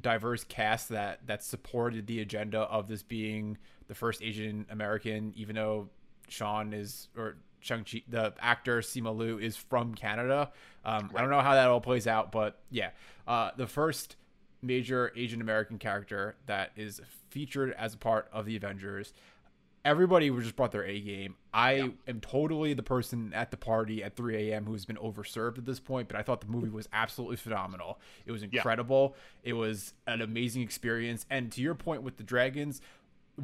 diverse 0.00 0.44
cast 0.44 0.90
that 0.90 1.26
that 1.26 1.42
supported 1.42 2.06
the 2.06 2.20
agenda 2.20 2.60
of 2.60 2.88
this 2.88 3.02
being 3.02 3.58
the 3.88 3.94
first 3.94 4.22
Asian 4.22 4.66
American, 4.70 5.32
even 5.36 5.56
though 5.56 5.88
Shaun 6.28 6.72
is 6.72 7.08
or 7.16 7.36
Shang 7.60 7.84
Chi, 7.84 8.02
the 8.08 8.32
actor 8.40 8.80
Simu 8.80 9.16
Liu 9.16 9.38
is 9.38 9.56
from 9.56 9.94
Canada. 9.94 10.52
Um, 10.84 11.08
right. 11.08 11.16
I 11.16 11.20
don't 11.20 11.30
know 11.30 11.40
how 11.40 11.54
that 11.54 11.68
all 11.68 11.80
plays 11.80 12.06
out, 12.06 12.30
but 12.30 12.60
yeah, 12.70 12.90
uh, 13.26 13.50
the 13.56 13.66
first 13.66 14.16
major 14.62 15.12
Asian 15.16 15.40
American 15.40 15.78
character 15.78 16.36
that 16.46 16.72
is 16.76 17.00
featured 17.30 17.74
as 17.78 17.94
a 17.94 17.98
part 17.98 18.28
of 18.32 18.44
the 18.46 18.56
Avengers. 18.56 19.12
Everybody 19.84 20.30
just 20.30 20.56
brought 20.56 20.72
their 20.72 20.84
A 20.84 21.00
game. 21.00 21.36
I 21.52 21.72
yeah. 21.74 21.88
am 22.06 22.20
totally 22.20 22.74
the 22.74 22.82
person 22.82 23.32
at 23.34 23.50
the 23.50 23.56
party 23.56 24.02
at 24.02 24.16
3 24.16 24.50
a.m. 24.50 24.66
who's 24.66 24.84
been 24.84 24.96
overserved 24.96 25.58
at 25.58 25.64
this 25.64 25.80
point, 25.80 26.08
but 26.08 26.16
I 26.16 26.22
thought 26.22 26.40
the 26.40 26.48
movie 26.48 26.68
was 26.68 26.88
absolutely 26.92 27.36
phenomenal. 27.36 27.98
It 28.26 28.32
was 28.32 28.42
incredible. 28.42 29.14
Yeah. 29.42 29.50
It 29.50 29.52
was 29.54 29.94
an 30.06 30.20
amazing 30.20 30.62
experience. 30.62 31.26
And 31.30 31.50
to 31.52 31.62
your 31.62 31.74
point 31.74 32.02
with 32.02 32.16
the 32.16 32.22
dragons, 32.22 32.80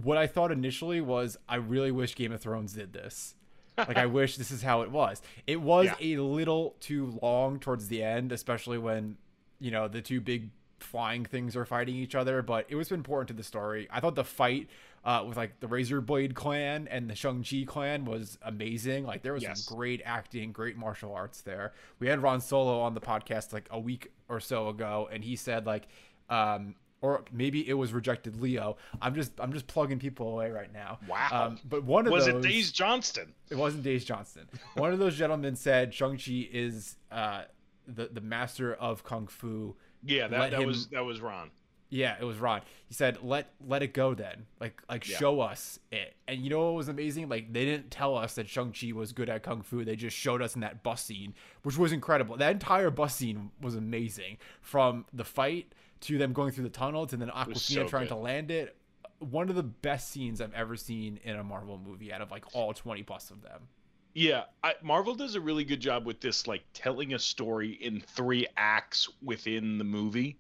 what 0.03 0.19
I 0.19 0.27
thought 0.27 0.51
initially 0.51 1.01
was 1.01 1.39
I 1.49 1.57
really 1.57 1.91
wish 1.91 2.15
Game 2.15 2.33
of 2.33 2.41
Thrones 2.41 2.73
did 2.73 2.93
this. 2.93 3.35
like 3.79 3.97
I 3.97 4.07
wish 4.07 4.37
this 4.37 4.51
is 4.51 4.63
how 4.63 4.83
it 4.83 4.91
was. 4.91 5.23
It 5.47 5.61
was 5.61 5.87
yeah. 5.99 6.17
a 6.17 6.23
little 6.23 6.77
too 6.81 7.19
long 7.23 7.59
towards 7.59 7.89
the 7.89 8.03
end, 8.03 8.33
especially 8.33 8.79
when 8.79 9.17
you 9.61 9.71
know 9.71 9.89
the 9.89 10.03
two 10.03 10.21
big 10.21 10.51
flying 10.85 11.25
things 11.25 11.57
are 11.57 11.65
fighting 11.65 11.97
each 11.97 12.15
other, 12.15 12.43
but 12.43 12.67
it 12.69 12.77
was 12.77 12.93
important 12.93 13.29
to 13.29 13.35
the 13.35 13.43
story. 13.43 13.89
I 13.91 14.01
thought 14.01 14.15
the 14.15 14.25
fight 14.25 14.69
uh, 15.05 15.25
with 15.27 15.37
like 15.37 15.61
the 15.61 15.69
Razor 15.69 16.01
Blade 16.01 16.35
clan 16.35 16.89
and 16.89 17.11
the 17.11 17.15
Shang 17.15 17.45
Chi 17.45 17.65
clan 17.67 18.05
was 18.05 18.39
amazing. 18.43 19.05
Like 19.05 19.23
there 19.23 19.35
was 19.35 19.43
yes. 19.43 19.65
some 19.65 19.77
great 19.77 20.01
acting, 20.05 20.53
great 20.53 20.77
martial 20.77 21.13
arts 21.13 21.43
there. 21.43 21.73
We 21.99 22.09
had 22.09 22.23
Ron 22.23 22.41
Solo 22.41 22.81
on 22.81 22.95
the 22.95 23.01
podcast 23.01 23.53
like 23.53 23.69
a 23.71 23.79
week 23.79 24.13
or 24.29 24.41
so 24.41 24.69
ago, 24.69 25.09
and 25.13 25.23
he 25.23 25.37
said 25.37 25.67
like, 25.67 25.89
um, 26.31 26.75
or 27.03 27.23
maybe 27.31 27.69
it 27.69 27.75
was 27.75 27.93
rejected 27.93 28.41
Leo. 28.41 28.79
I'm 29.03 29.15
just 29.15 29.33
I'm 29.39 29.53
just 29.53 29.67
plugging 29.67 29.99
people 29.99 30.29
away 30.29 30.51
right 30.51 30.73
now. 30.73 30.99
Wow. 31.07 31.29
Um, 31.33 31.59
but 31.69 31.85
one 31.85 32.07
of 32.07 32.13
was 32.13 32.25
those 32.25 32.43
it 32.43 32.49
Days 32.49 32.73
Johnston? 32.73 33.35
It 33.51 33.59
wasn't 33.59 33.83
Days 33.83 34.07
Johnston. 34.07 34.49
one 34.75 34.93
of 34.93 34.99
those 34.99 35.17
gentlemen 35.17 35.55
said 35.55 35.93
Shang 35.93 36.17
Chi 36.17 36.49
is 36.51 36.97
uh, 37.13 37.43
the 37.87 38.09
the 38.11 38.23
master 38.23 38.73
of 38.73 39.05
kung 39.05 39.27
fu 39.27 39.77
yeah, 40.05 40.29
that, 40.29 40.51
that 40.51 40.61
him, 40.61 40.67
was 40.67 40.89
that 40.89 41.05
was 41.05 41.21
Ron. 41.21 41.51
Yeah, 41.91 42.17
it 42.21 42.25
was 42.25 42.39
Ron. 42.39 42.63
He 42.89 42.95
said, 42.95 43.19
"Let 43.23 43.53
let 43.65 43.83
it 43.83 43.95
go 43.95 44.15
then. 44.15 44.47
Like 44.61 44.83
like 44.89 45.09
yeah. 45.09 45.17
show 45.17 45.41
us 45.41 45.79
it." 45.93 46.15
And 46.27 46.41
you 46.41 46.51
know 46.51 46.65
what 46.65 46.75
was 46.75 46.89
amazing? 46.89 47.29
Like 47.29 47.53
they 47.53 47.65
didn't 47.65 47.91
tell 47.91 48.17
us 48.17 48.35
that 48.35 48.49
Shang 48.49 48.73
Chi 48.73 48.93
was 48.93 49.13
good 49.13 49.31
at 49.31 49.43
kung 49.43 49.63
fu. 49.63 49.85
They 49.85 49.97
just 49.97 50.17
showed 50.17 50.43
us 50.43 50.55
in 50.55 50.63
that 50.63 50.83
bus 50.83 51.05
scene, 51.05 51.35
which 51.63 51.79
was 51.79 51.93
incredible. 51.93 52.37
That 52.37 52.53
entire 52.53 52.91
bus 52.91 53.15
scene 53.15 53.51
was 53.61 53.77
amazing. 53.77 54.39
From 54.61 55.05
the 55.13 55.25
fight 55.25 55.73
to 56.01 56.19
them 56.19 56.33
going 56.33 56.51
through 56.53 56.65
the 56.65 56.71
tunnel 56.71 57.07
to 57.07 57.17
then 57.17 57.29
Awkwafina 57.29 57.59
so 57.59 57.87
trying 57.87 58.05
good. 58.05 58.09
to 58.11 58.17
land 58.17 58.51
it. 58.51 58.77
one 59.21 59.49
of 59.49 59.55
the 59.55 59.63
best 59.63 60.11
scenes 60.11 60.41
I've 60.41 60.53
ever 60.53 60.77
seen 60.77 61.19
in 61.23 61.37
a 61.37 61.45
Marvel 61.45 61.79
movie 61.79 62.13
out 62.13 62.21
of 62.21 62.31
like 62.31 62.45
all 62.55 62.75
20 62.75 63.03
plus 63.05 63.31
of 63.31 63.41
them. 63.43 63.69
Yeah, 64.15 64.45
I, 64.63 64.75
Marvel 64.81 65.17
does 65.17 65.35
a 65.35 65.41
really 65.41 65.65
good 65.65 65.81
job 65.81 66.07
with 66.07 66.21
this, 66.21 66.47
like 66.47 66.63
telling 66.73 67.15
a 67.15 67.19
story 67.19 67.73
in 67.73 68.01
three 68.01 68.47
acts 68.57 69.09
within 69.23 69.77
the 69.77 69.85
movie. 69.85 70.39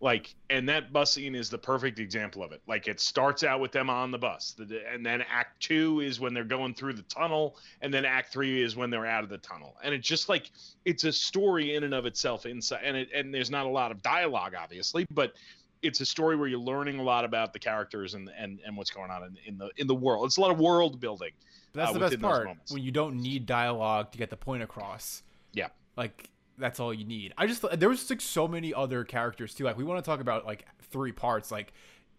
Like, 0.00 0.34
and 0.50 0.68
that 0.68 0.92
bus 0.92 1.12
scene 1.12 1.36
is 1.36 1.48
the 1.48 1.58
perfect 1.58 2.00
example 2.00 2.42
of 2.42 2.50
it. 2.50 2.60
Like, 2.66 2.88
it 2.88 2.98
starts 2.98 3.44
out 3.44 3.60
with 3.60 3.70
them 3.70 3.88
on 3.88 4.10
the 4.10 4.18
bus, 4.18 4.56
and 4.58 5.06
then 5.06 5.22
Act 5.30 5.62
Two 5.62 6.00
is 6.00 6.18
when 6.18 6.34
they're 6.34 6.42
going 6.42 6.74
through 6.74 6.94
the 6.94 7.02
tunnel, 7.02 7.56
and 7.82 7.94
then 7.94 8.04
Act 8.04 8.32
Three 8.32 8.62
is 8.62 8.74
when 8.74 8.90
they're 8.90 9.06
out 9.06 9.22
of 9.22 9.30
the 9.30 9.38
tunnel. 9.38 9.76
And 9.84 9.94
it's 9.94 10.08
just 10.08 10.28
like 10.28 10.50
it's 10.84 11.04
a 11.04 11.12
story 11.12 11.76
in 11.76 11.84
and 11.84 11.94
of 11.94 12.04
itself 12.04 12.46
inside, 12.46 12.80
and 12.82 12.96
it, 12.96 13.10
and 13.14 13.32
there's 13.32 13.50
not 13.50 13.66
a 13.66 13.68
lot 13.68 13.92
of 13.92 14.02
dialogue, 14.02 14.54
obviously, 14.60 15.06
but 15.12 15.34
it's 15.82 16.00
a 16.00 16.06
story 16.06 16.34
where 16.34 16.48
you're 16.48 16.58
learning 16.58 16.98
a 16.98 17.02
lot 17.02 17.24
about 17.24 17.52
the 17.52 17.58
characters 17.60 18.14
and 18.14 18.28
and, 18.36 18.58
and 18.66 18.76
what's 18.76 18.90
going 18.90 19.10
on 19.10 19.22
in, 19.22 19.36
in 19.46 19.58
the 19.58 19.70
in 19.76 19.86
the 19.86 19.94
world. 19.94 20.26
It's 20.26 20.38
a 20.38 20.40
lot 20.40 20.50
of 20.50 20.58
world 20.58 20.98
building. 20.98 21.32
But 21.72 21.80
that's 21.80 21.90
uh, 21.90 21.92
the 21.94 22.00
best 22.00 22.20
part 22.20 22.48
when 22.70 22.82
you 22.82 22.90
don't 22.90 23.16
need 23.16 23.46
dialogue 23.46 24.12
to 24.12 24.18
get 24.18 24.30
the 24.30 24.36
point 24.36 24.62
across. 24.62 25.22
Yeah. 25.52 25.68
Like 25.96 26.30
that's 26.58 26.80
all 26.80 26.92
you 26.92 27.04
need. 27.04 27.32
I 27.38 27.46
just 27.46 27.64
there 27.78 27.88
was 27.88 28.08
like 28.10 28.20
so 28.20 28.46
many 28.46 28.74
other 28.74 29.04
characters 29.04 29.54
too. 29.54 29.64
Like 29.64 29.76
we 29.78 29.84
want 29.84 30.02
to 30.04 30.08
talk 30.08 30.20
about 30.20 30.44
like 30.46 30.66
three 30.90 31.12
parts. 31.12 31.50
Like 31.50 31.72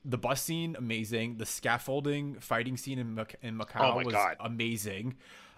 the 0.06 0.18
bus 0.18 0.42
scene, 0.42 0.76
amazing. 0.78 1.38
The 1.38 1.46
scaffolding 1.46 2.36
fighting 2.40 2.78
scene 2.78 3.00
in, 3.00 3.16
Mac- 3.16 3.36
in 3.42 3.58
Macau 3.58 3.94
Oh 3.94 4.04
was 4.04 4.14
God. 4.14 4.38
amazing. 4.40 5.16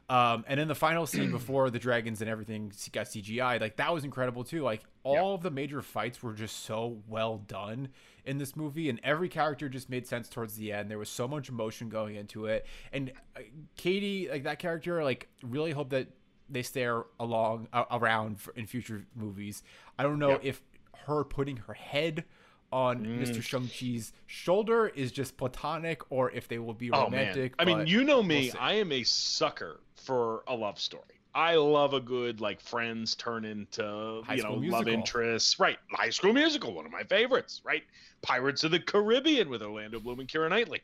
Um, 0.07 0.45
and 0.47 0.59
then 0.59 0.67
the 0.67 0.75
final 0.75 1.05
scene 1.07 1.31
before 1.31 1.69
the 1.69 1.79
dragons 1.79 2.21
and 2.21 2.29
everything 2.29 2.71
got 2.91 3.07
CGI, 3.07 3.59
like 3.59 3.77
that 3.77 3.93
was 3.93 4.03
incredible 4.03 4.43
too. 4.43 4.61
Like 4.63 4.83
all 5.03 5.33
of 5.35 5.41
the 5.41 5.51
major 5.51 5.81
fights 5.81 6.21
were 6.21 6.33
just 6.33 6.63
so 6.65 7.01
well 7.07 7.37
done 7.39 7.89
in 8.25 8.37
this 8.37 8.55
movie, 8.55 8.89
and 8.89 8.99
every 9.03 9.29
character 9.29 9.67
just 9.69 9.89
made 9.89 10.05
sense 10.07 10.29
towards 10.29 10.55
the 10.55 10.71
end. 10.71 10.89
There 10.91 10.97
was 10.99 11.09
so 11.09 11.27
much 11.27 11.49
emotion 11.49 11.89
going 11.89 12.15
into 12.15 12.45
it, 12.45 12.65
and 12.93 13.11
uh, 13.35 13.41
Katie, 13.77 14.27
like 14.29 14.43
that 14.43 14.59
character, 14.59 15.03
like 15.03 15.27
really 15.43 15.71
hope 15.71 15.89
that 15.89 16.07
they 16.49 16.61
stay 16.61 16.87
along 17.19 17.67
uh, 17.73 17.85
around 17.91 18.39
for, 18.39 18.53
in 18.53 18.67
future 18.67 19.05
movies. 19.15 19.63
I 19.97 20.03
don't 20.03 20.19
know 20.19 20.29
Yep. 20.31 20.41
if 20.43 20.61
her 21.07 21.23
putting 21.23 21.57
her 21.57 21.73
head 21.73 22.25
on 22.75 23.05
Mm. 23.05 23.21
Mr. 23.21 23.41
Shang 23.41 23.69
Chi's 23.69 24.11
shoulder 24.27 24.87
is 24.89 25.11
just 25.13 25.37
platonic, 25.37 26.01
or 26.11 26.29
if 26.31 26.47
they 26.49 26.59
will 26.59 26.73
be 26.73 26.91
Oh 26.91 27.03
romantic. 27.05 27.57
man! 27.57 27.67
I 27.67 27.77
mean, 27.77 27.87
you 27.87 28.03
know 28.03 28.21
me. 28.21 28.49
see. 28.49 28.57
I 28.57 28.73
am 28.73 28.91
a 28.91 29.03
sucker 29.03 29.79
for 29.95 30.43
a 30.47 30.53
love 30.55 30.77
story. 30.77 31.03
I 31.33 31.55
love 31.55 31.93
a 31.93 31.99
good 32.01 32.41
like 32.41 32.59
friends 32.61 33.15
turn 33.15 33.45
into 33.45 34.21
High 34.25 34.35
you 34.35 34.43
know 34.43 34.57
School 34.57 34.69
love 34.69 34.87
interests. 34.89 35.57
Right, 35.59 35.77
High 35.91 36.09
School 36.09 36.33
Musical, 36.33 36.73
one 36.73 36.85
of 36.85 36.91
my 36.91 37.03
favorites. 37.03 37.61
Right, 37.63 37.83
Pirates 38.21 38.63
of 38.65 38.71
the 38.71 38.79
Caribbean 38.79 39.49
with 39.49 39.61
Orlando 39.63 39.99
Bloom 40.01 40.19
and 40.19 40.27
Keira 40.29 40.49
Knightley. 40.49 40.81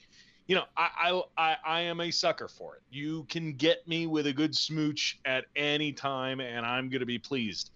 You 0.48 0.56
know, 0.56 0.66
I, 0.78 0.90
I 0.98 1.22
I 1.38 1.56
I 1.66 1.82
am 1.82 2.00
a 2.00 2.10
sucker 2.12 2.48
for 2.48 2.76
it. 2.78 2.82
You 2.90 3.26
can 3.30 3.54
get 3.54 3.86
me 3.88 4.08
with 4.08 4.28
a 4.28 4.34
good 4.34 4.56
smooch 4.56 5.20
at 5.26 5.46
any 5.58 5.92
time, 5.92 6.40
and 6.40 6.66
I'm 6.66 6.90
gonna 6.90 7.06
be 7.06 7.20
pleased. 7.20 7.72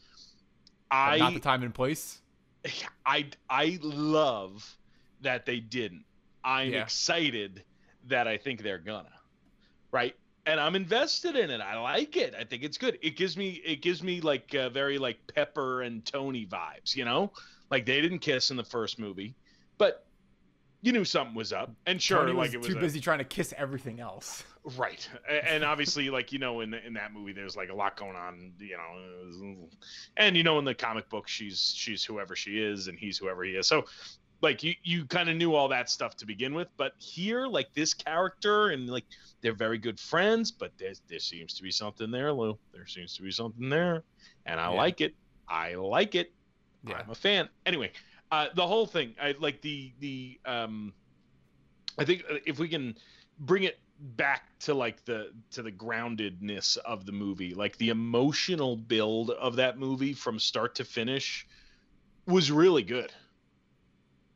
but 0.89 0.95
I 0.95 1.17
not 1.17 1.33
the 1.33 1.39
time 1.41 1.63
and 1.63 1.73
place. 1.73 2.21
I 3.05 3.27
I 3.49 3.79
love 3.81 4.75
that 5.21 5.45
they 5.45 5.59
didn't. 5.59 6.05
I'm 6.43 6.71
Yeah. 6.73 6.83
excited 6.83 7.63
that 8.07 8.27
I 8.27 8.37
think 8.37 8.61
they're 8.63 8.77
gonna. 8.77 9.09
Right? 9.91 10.15
And 10.47 10.59
I'm 10.59 10.75
invested 10.75 11.35
in 11.35 11.49
it. 11.49 11.59
I 11.61 11.79
like 11.79 12.17
it. 12.17 12.35
I 12.39 12.43
think 12.43 12.61
it's 12.63 12.77
good. 12.77 12.99
It 13.01 13.15
gives 13.17 13.35
me 13.35 13.61
it 13.65 13.81
gives 13.81 14.03
me 14.03 14.21
like 14.21 14.53
uh, 14.53 14.69
very 14.69 14.97
like 14.99 15.17
Pepper 15.33 15.81
and 15.81 16.05
Tony 16.05 16.45
vibes, 16.45 16.95
you 16.95 17.03
know? 17.05 17.31
Like 17.71 17.85
they 17.85 17.99
didn't 18.01 18.19
kiss 18.19 18.51
in 18.51 18.57
the 18.57 18.63
first 18.63 18.99
movie, 18.99 19.33
but 19.79 20.05
you 20.83 20.91
knew 20.91 21.03
something 21.05 21.35
was 21.35 21.51
up. 21.51 21.71
And 21.87 21.99
sure, 21.99 22.19
Tony 22.19 22.33
like 22.33 22.53
it 22.53 22.57
was 22.59 22.67
too 22.67 22.77
a- 22.77 22.79
busy 22.79 22.99
trying 22.99 23.17
to 23.17 23.23
kiss 23.23 23.53
everything 23.57 23.99
else. 23.99 24.43
Right, 24.77 25.07
and 25.29 25.63
obviously, 25.63 26.09
like 26.09 26.31
you 26.31 26.39
know, 26.39 26.61
in 26.61 26.73
in 26.73 26.93
that 26.95 27.13
movie, 27.13 27.33
there's 27.33 27.55
like 27.55 27.69
a 27.69 27.75
lot 27.75 27.95
going 27.97 28.15
on, 28.15 28.51
you 28.57 28.75
know, 28.75 29.69
and 30.17 30.35
you 30.35 30.41
know, 30.41 30.57
in 30.57 30.65
the 30.65 30.73
comic 30.73 31.07
book, 31.07 31.27
she's 31.27 31.71
she's 31.75 32.03
whoever 32.03 32.35
she 32.35 32.59
is, 32.59 32.87
and 32.87 32.97
he's 32.97 33.19
whoever 33.19 33.43
he 33.43 33.51
is. 33.51 33.67
So, 33.67 33.85
like 34.41 34.63
you 34.63 34.73
you 34.81 35.05
kind 35.05 35.29
of 35.29 35.35
knew 35.37 35.53
all 35.53 35.67
that 35.67 35.91
stuff 35.91 36.15
to 36.17 36.25
begin 36.25 36.55
with, 36.55 36.67
but 36.77 36.93
here, 36.97 37.45
like 37.45 37.67
this 37.75 37.93
character, 37.93 38.69
and 38.69 38.89
like 38.89 39.05
they're 39.41 39.53
very 39.53 39.77
good 39.77 39.99
friends, 39.99 40.51
but 40.51 40.71
there 40.79 40.93
there 41.07 41.19
seems 41.19 41.53
to 41.53 41.61
be 41.61 41.69
something 41.69 42.09
there, 42.09 42.33
Lou. 42.33 42.57
There 42.73 42.87
seems 42.87 43.15
to 43.17 43.21
be 43.21 43.29
something 43.29 43.69
there, 43.69 44.03
and 44.47 44.59
I 44.59 44.71
Yeah. 44.71 44.77
like 44.77 44.99
it. 44.99 45.13
I 45.47 45.75
like 45.75 46.15
it. 46.15 46.33
Yeah. 46.87 46.95
I'm 47.03 47.11
a 47.11 47.15
fan. 47.15 47.49
Anyway, 47.67 47.91
uh, 48.31 48.47
the 48.55 48.65
whole 48.65 48.87
thing, 48.87 49.13
I 49.21 49.35
like 49.39 49.61
the 49.61 49.93
the 49.99 50.39
um, 50.45 50.95
I 51.99 52.03
think 52.05 52.23
uh, 52.31 52.37
if 52.47 52.57
we 52.57 52.67
can 52.67 52.95
bring 53.37 53.61
it 53.63 53.79
back 53.99 54.57
to 54.59 54.73
like 54.73 55.03
the 55.05 55.31
to 55.51 55.61
the 55.61 55.71
groundedness 55.71 56.77
of 56.77 57.05
the 57.05 57.11
movie, 57.11 57.53
like 57.53 57.77
the 57.77 57.89
emotional 57.89 58.75
build 58.75 59.31
of 59.31 59.55
that 59.57 59.77
movie 59.77 60.13
from 60.13 60.39
start 60.39 60.75
to 60.75 60.85
finish 60.85 61.47
was 62.25 62.51
really 62.51 62.83
good. 62.83 63.11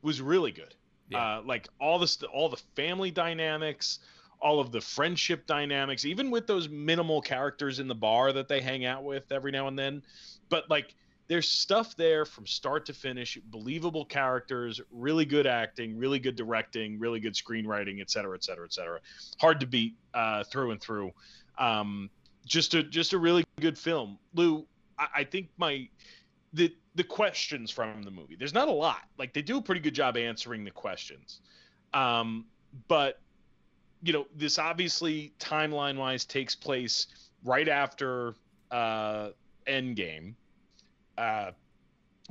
Was 0.02 0.20
really 0.20 0.52
good. 0.52 0.74
Yeah. 1.08 1.38
Uh, 1.38 1.42
like 1.44 1.68
all 1.80 1.98
this 1.98 2.22
all 2.22 2.48
the 2.48 2.60
family 2.74 3.10
dynamics, 3.10 3.98
all 4.40 4.60
of 4.60 4.72
the 4.72 4.80
friendship 4.80 5.46
dynamics, 5.46 6.04
even 6.04 6.30
with 6.30 6.46
those 6.46 6.68
minimal 6.68 7.20
characters 7.20 7.80
in 7.80 7.88
the 7.88 7.94
bar 7.94 8.32
that 8.32 8.48
they 8.48 8.60
hang 8.60 8.84
out 8.84 9.04
with 9.04 9.30
every 9.30 9.52
now 9.52 9.68
and 9.68 9.78
then. 9.78 10.02
But 10.48 10.70
like 10.70 10.94
there's 11.30 11.48
stuff 11.48 11.94
there 11.94 12.24
from 12.24 12.44
start 12.44 12.84
to 12.84 12.92
finish, 12.92 13.38
believable 13.44 14.04
characters, 14.04 14.80
really 14.90 15.24
good 15.24 15.46
acting, 15.46 15.96
really 15.96 16.18
good 16.18 16.34
directing, 16.34 16.98
really 16.98 17.20
good 17.20 17.34
screenwriting, 17.34 18.00
et 18.00 18.10
cetera, 18.10 18.34
et 18.34 18.42
cetera, 18.42 18.64
et 18.64 18.72
cetera. 18.72 18.98
Hard 19.40 19.60
to 19.60 19.66
beat 19.66 19.94
uh, 20.12 20.42
through 20.42 20.72
and 20.72 20.80
through. 20.80 21.12
Um, 21.56 22.10
just 22.44 22.74
a 22.74 22.82
just 22.82 23.12
a 23.12 23.18
really 23.18 23.44
good 23.60 23.78
film. 23.78 24.18
Lou, 24.34 24.66
I, 24.98 25.06
I 25.18 25.24
think 25.24 25.50
my 25.56 25.88
the 26.52 26.74
the 26.96 27.04
questions 27.04 27.70
from 27.70 28.02
the 28.02 28.10
movie. 28.10 28.34
There's 28.36 28.52
not 28.52 28.66
a 28.66 28.72
lot. 28.72 29.02
Like 29.16 29.32
they 29.32 29.42
do 29.42 29.58
a 29.58 29.62
pretty 29.62 29.80
good 29.80 29.94
job 29.94 30.16
answering 30.16 30.64
the 30.64 30.72
questions. 30.72 31.42
Um, 31.94 32.46
but 32.88 33.20
you 34.02 34.12
know, 34.12 34.26
this 34.34 34.58
obviously 34.58 35.32
timeline 35.38 35.96
wise 35.96 36.24
takes 36.24 36.56
place 36.56 37.06
right 37.44 37.68
after 37.68 38.34
uh 38.72 39.28
Endgame. 39.68 40.34
Uh 41.20 41.52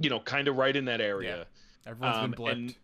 you 0.02 0.10
know, 0.10 0.20
kind 0.22 0.48
of 0.48 0.56
right 0.56 0.76
in 0.76 0.86
that 0.86 1.02
area. 1.02 1.46
Everyone's 1.86 2.18
Um, 2.18 2.32
been 2.32 2.40
blipped. 2.40 2.52
and 2.54 2.60
and 2.62 2.76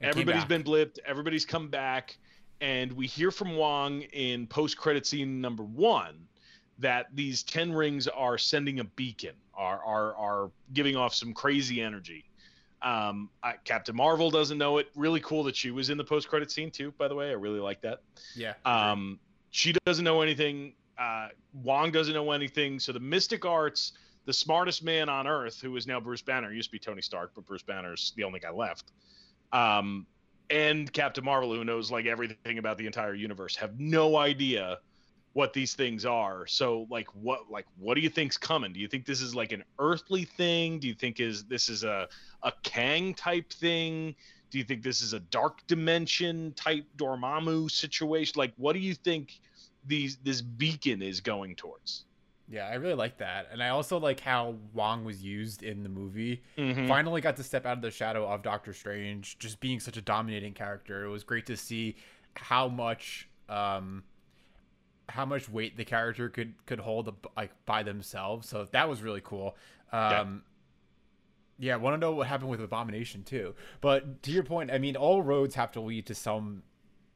came 0.00 0.08
Everybody's 0.08 0.44
been 0.46 0.64
blipped. 0.64 0.98
Everybody's 1.04 1.44
come 1.44 1.68
back, 1.68 2.16
and 2.60 2.90
we 2.92 3.06
hear 3.06 3.30
from 3.30 3.56
Wong 3.56 4.00
in 4.02 4.46
post-credit 4.46 5.06
scene 5.06 5.40
number 5.40 5.62
one 5.62 6.26
that 6.78 7.06
these 7.14 7.42
ten 7.42 7.72
rings 7.72 8.08
are 8.08 8.38
sending 8.38 8.80
a 8.80 8.84
beacon, 8.84 9.34
are 9.54 9.84
are 9.84 10.14
are 10.16 10.50
giving 10.72 10.96
off 10.96 11.14
some 11.14 11.34
crazy 11.34 11.80
energy. 11.82 12.24
Um, 12.80 13.28
I, 13.44 13.52
Captain 13.64 13.94
Marvel 13.94 14.30
doesn't 14.30 14.58
know 14.58 14.78
it. 14.78 14.88
Really 14.96 15.20
cool 15.20 15.44
that 15.44 15.54
she 15.54 15.70
was 15.70 15.90
in 15.90 15.98
the 15.98 16.04
post-credit 16.04 16.50
scene 16.50 16.70
too. 16.70 16.90
By 16.98 17.06
the 17.06 17.14
way, 17.14 17.28
I 17.28 17.34
really 17.34 17.60
like 17.60 17.80
that. 17.82 18.00
Yeah. 18.34 18.54
Um, 18.64 19.20
she 19.50 19.74
doesn't 19.84 20.04
know 20.04 20.20
anything. 20.22 20.72
Uh, 20.98 21.28
Wong 21.62 21.92
doesn't 21.92 22.14
know 22.14 22.32
anything. 22.32 22.80
So 22.80 22.92
the 22.92 22.98
Mystic 23.00 23.44
Arts, 23.44 23.92
the 24.24 24.32
smartest 24.32 24.82
man 24.82 25.08
on 25.08 25.26
Earth, 25.26 25.60
who 25.60 25.76
is 25.76 25.86
now 25.86 26.00
Bruce 26.00 26.22
Banner, 26.22 26.52
used 26.52 26.68
to 26.68 26.72
be 26.72 26.78
Tony 26.78 27.02
Stark, 27.02 27.32
but 27.34 27.46
Bruce 27.46 27.62
Banner's 27.62 28.12
the 28.16 28.24
only 28.24 28.40
guy 28.40 28.50
left. 28.50 28.92
Um, 29.52 30.06
and 30.50 30.92
Captain 30.92 31.24
Marvel, 31.24 31.54
who 31.54 31.64
knows 31.64 31.90
like 31.90 32.06
everything 32.06 32.58
about 32.58 32.78
the 32.78 32.86
entire 32.86 33.14
universe, 33.14 33.56
have 33.56 33.80
no 33.80 34.16
idea 34.16 34.78
what 35.32 35.52
these 35.52 35.74
things 35.74 36.04
are. 36.04 36.46
So 36.46 36.86
like 36.90 37.08
what 37.14 37.50
like 37.50 37.66
what 37.78 37.94
do 37.94 38.00
you 38.00 38.10
think's 38.10 38.36
coming? 38.36 38.72
Do 38.72 38.80
you 38.80 38.88
think 38.88 39.06
this 39.06 39.20
is 39.22 39.34
like 39.34 39.52
an 39.52 39.64
earthly 39.78 40.24
thing? 40.24 40.78
Do 40.78 40.88
you 40.88 40.94
think 40.94 41.20
is 41.20 41.44
this 41.44 41.68
is 41.68 41.84
a 41.84 42.08
a 42.42 42.52
Kang 42.62 43.14
type 43.14 43.50
thing? 43.52 44.14
Do 44.50 44.58
you 44.58 44.64
think 44.64 44.82
this 44.82 45.00
is 45.00 45.14
a 45.14 45.20
dark 45.20 45.66
dimension 45.66 46.52
type 46.52 46.84
Dormammu 46.96 47.70
situation? 47.70 48.34
Like 48.36 48.52
what 48.56 48.74
do 48.74 48.78
you 48.78 48.94
think 48.94 49.40
these 49.86 50.18
this 50.18 50.42
beacon 50.42 51.00
is 51.00 51.20
going 51.20 51.56
towards? 51.56 52.04
Yeah, 52.48 52.66
I 52.66 52.74
really 52.74 52.94
like 52.94 53.18
that. 53.18 53.48
And 53.50 53.62
I 53.62 53.70
also 53.70 53.98
like 53.98 54.20
how 54.20 54.56
Wong 54.74 55.04
was 55.04 55.22
used 55.22 55.62
in 55.62 55.82
the 55.82 55.88
movie. 55.88 56.42
Mhm. 56.58 56.86
Finally 56.88 57.20
got 57.20 57.36
to 57.36 57.42
step 57.42 57.64
out 57.64 57.78
of 57.78 57.82
the 57.82 57.90
shadow 57.90 58.26
of 58.28 58.42
Doctor 58.42 58.72
Strange, 58.72 59.38
just 59.38 59.60
being 59.60 59.80
such 59.80 59.96
a 59.96 60.02
dominating 60.02 60.52
character. 60.52 61.04
It 61.04 61.08
was 61.08 61.24
great 61.24 61.46
to 61.46 61.56
see 61.56 61.96
how 62.34 62.68
much 62.68 63.28
um 63.48 64.04
how 65.08 65.24
much 65.26 65.48
weight 65.48 65.76
the 65.76 65.84
character 65.84 66.28
could 66.28 66.54
could 66.66 66.80
hold 66.80 67.14
like 67.36 67.52
by 67.64 67.82
themselves. 67.82 68.48
So 68.48 68.64
that 68.72 68.88
was 68.88 69.02
really 69.02 69.20
cool. 69.22 69.56
Um 69.92 70.44
yeah, 71.58 71.76
want 71.76 71.94
to 71.94 71.98
know 71.98 72.12
what 72.12 72.26
happened 72.26 72.50
with 72.50 72.60
Abomination 72.60 73.22
too. 73.22 73.54
But 73.80 74.22
to 74.24 74.30
your 74.32 74.42
point, 74.42 74.70
I 74.70 74.78
mean, 74.78 74.96
all 74.96 75.22
roads 75.22 75.54
have 75.54 75.70
to 75.72 75.80
lead 75.80 76.06
to 76.06 76.14
some 76.14 76.64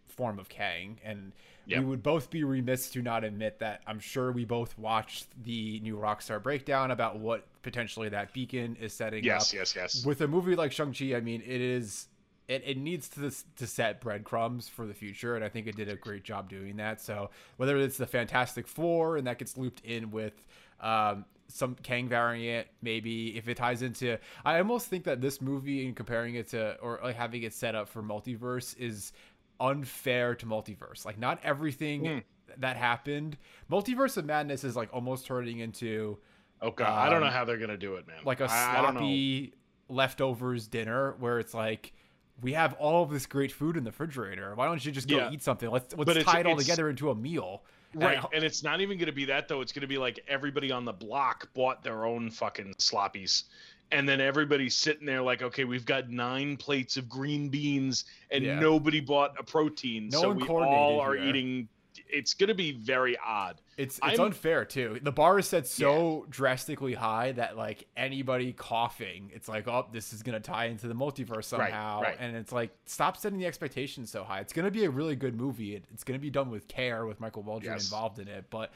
form 0.09 0.39
of 0.39 0.49
Kang, 0.49 1.01
and 1.03 1.33
Yep. 1.67 1.79
we 1.81 1.85
would 1.87 2.03
both 2.03 2.31
be 2.31 2.45
remiss 2.45 2.91
to 2.91 3.03
not 3.03 3.25
admit 3.25 3.59
that 3.59 3.83
I'm 3.87 3.99
sure 3.99 4.31
we 4.33 4.45
both 4.45 4.79
watched 4.79 5.27
the 5.43 5.81
new 5.81 5.97
Rockstar 5.97 6.41
breakdown 6.43 6.93
about 6.93 7.19
what 7.19 7.45
potentially 7.63 8.09
that 8.11 8.33
beacon 8.33 8.77
is 8.81 8.93
setting 8.93 9.25
Yes, 9.25 9.51
up. 9.51 9.55
yes, 9.59 9.75
yes. 9.77 9.95
Yes. 9.97 10.07
With 10.07 10.21
a 10.21 10.29
movie 10.29 10.55
like 10.55 10.71
Shang 10.73 10.93
Chi, 10.93 11.15
I 11.17 11.21
mean, 11.21 11.43
it 11.45 11.61
is 11.61 12.07
it, 12.49 12.63
it 12.65 12.79
needs 12.79 13.09
to 13.11 13.33
to 13.57 13.67
set 13.67 14.01
breadcrumbs 14.01 14.69
for 14.69 14.87
the 14.87 14.95
future, 14.95 15.35
and 15.35 15.45
I 15.45 15.49
think 15.49 15.67
it 15.67 15.75
did 15.75 15.89
a 15.89 15.97
great 15.97 16.23
job 16.23 16.49
doing 16.49 16.77
that. 16.77 17.01
So 17.01 17.31
whether 17.57 17.77
it's 17.79 17.97
the 17.97 18.07
Fantastic 18.07 18.69
Four 18.69 19.17
and 19.17 19.27
that 19.27 19.39
gets 19.39 19.57
looped 19.57 19.81
in 19.85 20.13
with 20.13 20.35
um, 20.81 21.25
some 21.49 21.75
Kang 21.83 22.09
variant, 22.09 22.69
maybe 22.83 23.37
if 23.37 23.49
it 23.49 23.57
ties 23.57 23.83
into, 23.83 24.19
I 24.45 24.59
almost 24.59 24.87
think 24.87 25.03
that 25.05 25.21
this 25.21 25.41
movie 25.41 25.85
and 25.87 25.97
comparing 25.97 26.37
it 26.37 26.47
to 26.51 26.77
or 26.81 27.01
like 27.03 27.17
having 27.17 27.43
it 27.43 27.53
set 27.53 27.75
up 27.75 27.89
for 27.89 28.03
multiverse 28.03 28.79
is 28.79 29.13
unfair 29.61 30.35
to 30.37 30.47
multiverse. 30.47 31.05
Like 31.05 31.19
not 31.19 31.41
everything 31.43 32.03
mm. 32.03 32.23
that 32.59 32.77
happened, 32.77 33.37
multiverse 33.71 34.17
of 34.17 34.25
madness 34.25 34.65
is 34.65 34.77
like 34.77 34.89
almost 34.93 35.27
turning 35.27 35.61
into. 35.61 36.19
Oh 36.63 36.71
god, 36.71 36.89
um, 36.89 36.99
I 36.99 37.11
don't 37.11 37.21
know 37.21 37.27
um, 37.27 37.33
how 37.33 37.45
they're 37.45 37.59
gonna 37.59 37.77
do 37.77 37.97
it, 37.97 38.07
man. 38.07 38.19
Like 38.25 38.41
a 38.41 38.49
sloppy 38.49 39.55
leftovers 39.89 40.67
dinner 40.67 41.15
where 41.19 41.39
it's 41.39 41.55
like 41.55 41.93
we 42.43 42.53
have 42.53 42.75
all 42.75 43.03
of 43.03 43.11
this 43.11 43.27
great 43.27 43.53
food 43.53 43.77
in 43.77 43.85
the 43.85 43.91
refrigerator. 43.91 44.55
Why 44.55 44.67
don't 44.67 44.85
you 44.85 44.93
just 44.93 45.09
go 45.09 45.17
yeah. 45.17 45.31
eat 45.31 45.43
something? 45.43 45.71
Let's 45.71 45.95
let's 45.97 46.25
tie 46.25 46.41
it 46.41 46.47
all 46.47 46.57
together 46.57 46.89
into 46.89 47.11
a 47.11 47.15
meal. 47.15 47.63
Right, 47.95 48.19
and, 48.19 48.27
and 48.35 48.45
it's 48.45 48.63
not 48.63 48.81
even 48.81 48.99
going 48.99 49.07
to 49.07 49.13
be 49.13 49.25
that 49.27 49.49
though. 49.49 49.63
It's 49.63 49.73
going 49.73 49.83
to 49.83 49.87
be 49.87 49.97
like 49.97 50.21
everybody 50.29 50.71
on 50.71 50.85
the 50.85 50.93
block 50.93 51.49
bought 51.55 51.83
their 51.83 52.05
own 52.05 52.31
fucking 52.31 52.75
sloppies, 52.75 53.45
and 53.93 54.09
then 54.09 54.21
everybody's 54.21 54.75
sitting 54.75 55.07
there 55.07 55.23
like, 55.23 55.43
okay, 55.43 55.65
we've 55.65 55.87
got 55.87 56.11
nine 56.11 56.57
plates 56.57 56.97
of 56.97 57.09
green 57.09 57.49
beans, 57.49 58.05
and 58.31 58.45
yeah. 58.45 58.59
nobody 58.59 59.01
bought 59.01 59.35
a 59.39 59.43
protein, 59.43 60.09
no 60.09 60.21
so 60.21 60.31
we 60.33 60.47
all 60.49 61.01
are 61.01 61.15
here. 61.15 61.25
eating 61.25 61.69
it's 62.09 62.35
going 62.35 62.49
to 62.49 62.55
be 62.55 62.73
very 62.73 63.17
odd. 63.25 63.61
It's 63.77 63.99
it's 64.05 64.19
I'm, 64.19 64.27
unfair 64.27 64.65
too. 64.65 64.99
The 65.03 65.13
bar 65.13 65.39
is 65.39 65.47
set 65.47 65.67
so 65.67 66.21
yeah. 66.21 66.31
drastically 66.31 66.95
high 66.95 67.33
that 67.33 67.57
like 67.57 67.87
anybody 67.97 68.53
coughing, 68.53 69.31
it's 69.35 69.49
like, 69.49 69.69
oh, 69.69 69.87
this 69.93 70.13
is 70.13 70.23
going 70.23 70.41
to 70.41 70.47
tie 70.47 70.67
into 70.67 70.89
the 70.89 70.95
multiverse 70.95 71.45
somehow, 71.45 72.01
right, 72.01 72.09
right. 72.09 72.17
and 72.19 72.37
it's 72.37 72.53
like, 72.53 72.71
stop 72.87 73.17
setting 73.17 73.39
the 73.39 73.47
expectations 73.47 74.11
so 74.11 74.25
high. 74.25 74.41
It's 74.41 74.53
going 74.53 74.65
to 74.65 74.71
be 74.71 74.85
a 74.85 74.91
really 74.91 75.17
good 75.17 75.35
movie. 75.35 75.75
It, 75.75 75.85
it's 75.93 76.05
going 76.05 76.19
to 76.19 76.23
be 76.23 76.31
done 76.31 76.51
with 76.51 76.69
care 76.69 77.07
with 77.07 77.21
Michael 77.21 77.43
Waldron 77.43 77.75
yes. 77.75 77.85
involved 77.85 78.19
in 78.19 78.29
it, 78.29 78.47
but 78.51 78.73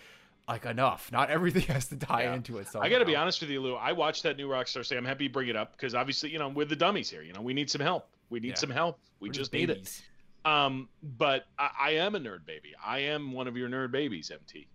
like 0.51 0.67
enough. 0.67 1.11
Not 1.13 1.31
everything 1.31 1.63
has 1.75 1.87
to 1.89 1.97
tie 1.97 2.25
yeah. 2.25 2.35
into 2.35 2.59
it. 2.59 2.69
Somehow. 2.69 2.87
I 2.87 2.91
got 2.91 2.99
to 2.99 3.05
be 3.05 3.17
honest 3.17 3.41
with 3.41 3.51
you, 3.51 3.61
Lou. 3.61 3.75
I 3.75 3.93
watched 3.93 4.23
that 4.25 4.37
new 4.37 4.49
Rockstar 4.49 4.85
say, 4.85 4.97
I'm 4.97 5.05
happy 5.05 5.25
you 5.25 5.31
bring 5.31 5.49
it 5.49 5.57
up 5.57 5.73
because 5.73 5.95
obviously, 5.95 6.31
you 6.31 6.39
know, 6.39 6.49
we're 6.49 6.67
the 6.67 6.77
dummies 6.77 7.11
here. 7.11 7.23
You 7.23 7.33
know, 7.33 7.41
we 7.41 7.55
need 7.55 7.71
some 7.71 7.81
help. 7.81 8.09
We 8.29 8.41
need 8.41 8.49
yeah. 8.51 8.55
some 8.57 8.71
help. 8.71 8.99
We 9.21 9.29
We're 9.29 9.33
just 9.33 9.53
need 9.53 9.71
it. 9.71 10.03
Um, 10.45 10.89
but 11.03 11.47
I, 11.59 11.71
I, 11.79 11.91
am 11.93 12.15
a 12.15 12.21
nerd 12.21 12.47
baby. 12.47 12.75
I 12.83 13.01
am 13.01 13.33
one 13.33 13.47
of 13.47 13.57
your 13.57 13.69
nerd 13.69 13.91
babies, 13.91 14.31
MT. 14.31 14.69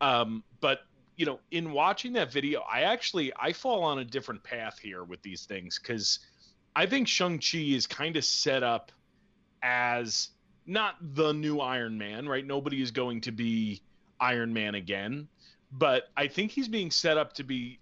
Um, 0.00 0.42
but 0.60 0.80
you 1.16 1.26
know, 1.26 1.38
in 1.50 1.72
watching 1.72 2.14
that 2.14 2.32
video, 2.32 2.62
I 2.62 2.82
actually 2.82 3.30
I 3.38 3.52
fall 3.52 3.82
on 3.84 3.98
a 3.98 4.04
different 4.04 4.42
path 4.42 4.78
here 4.78 5.04
with 5.04 5.20
these 5.22 5.44
things 5.44 5.78
because 5.78 6.20
I 6.74 6.86
think 6.86 7.08
Shang 7.08 7.38
Chi 7.38 7.58
is 7.58 7.86
kind 7.86 8.16
of 8.16 8.24
set 8.24 8.62
up 8.62 8.90
as 9.62 10.30
not 10.66 10.96
the 11.14 11.32
new 11.32 11.60
Iron 11.60 11.98
Man, 11.98 12.26
right? 12.26 12.46
Nobody 12.46 12.80
is 12.80 12.90
going 12.90 13.20
to 13.22 13.32
be 13.32 13.82
Iron 14.20 14.52
Man 14.52 14.74
again, 14.74 15.28
but 15.72 16.10
I 16.16 16.26
think 16.28 16.50
he's 16.50 16.68
being 16.68 16.90
set 16.90 17.16
up 17.16 17.32
to 17.34 17.44
be 17.44 17.78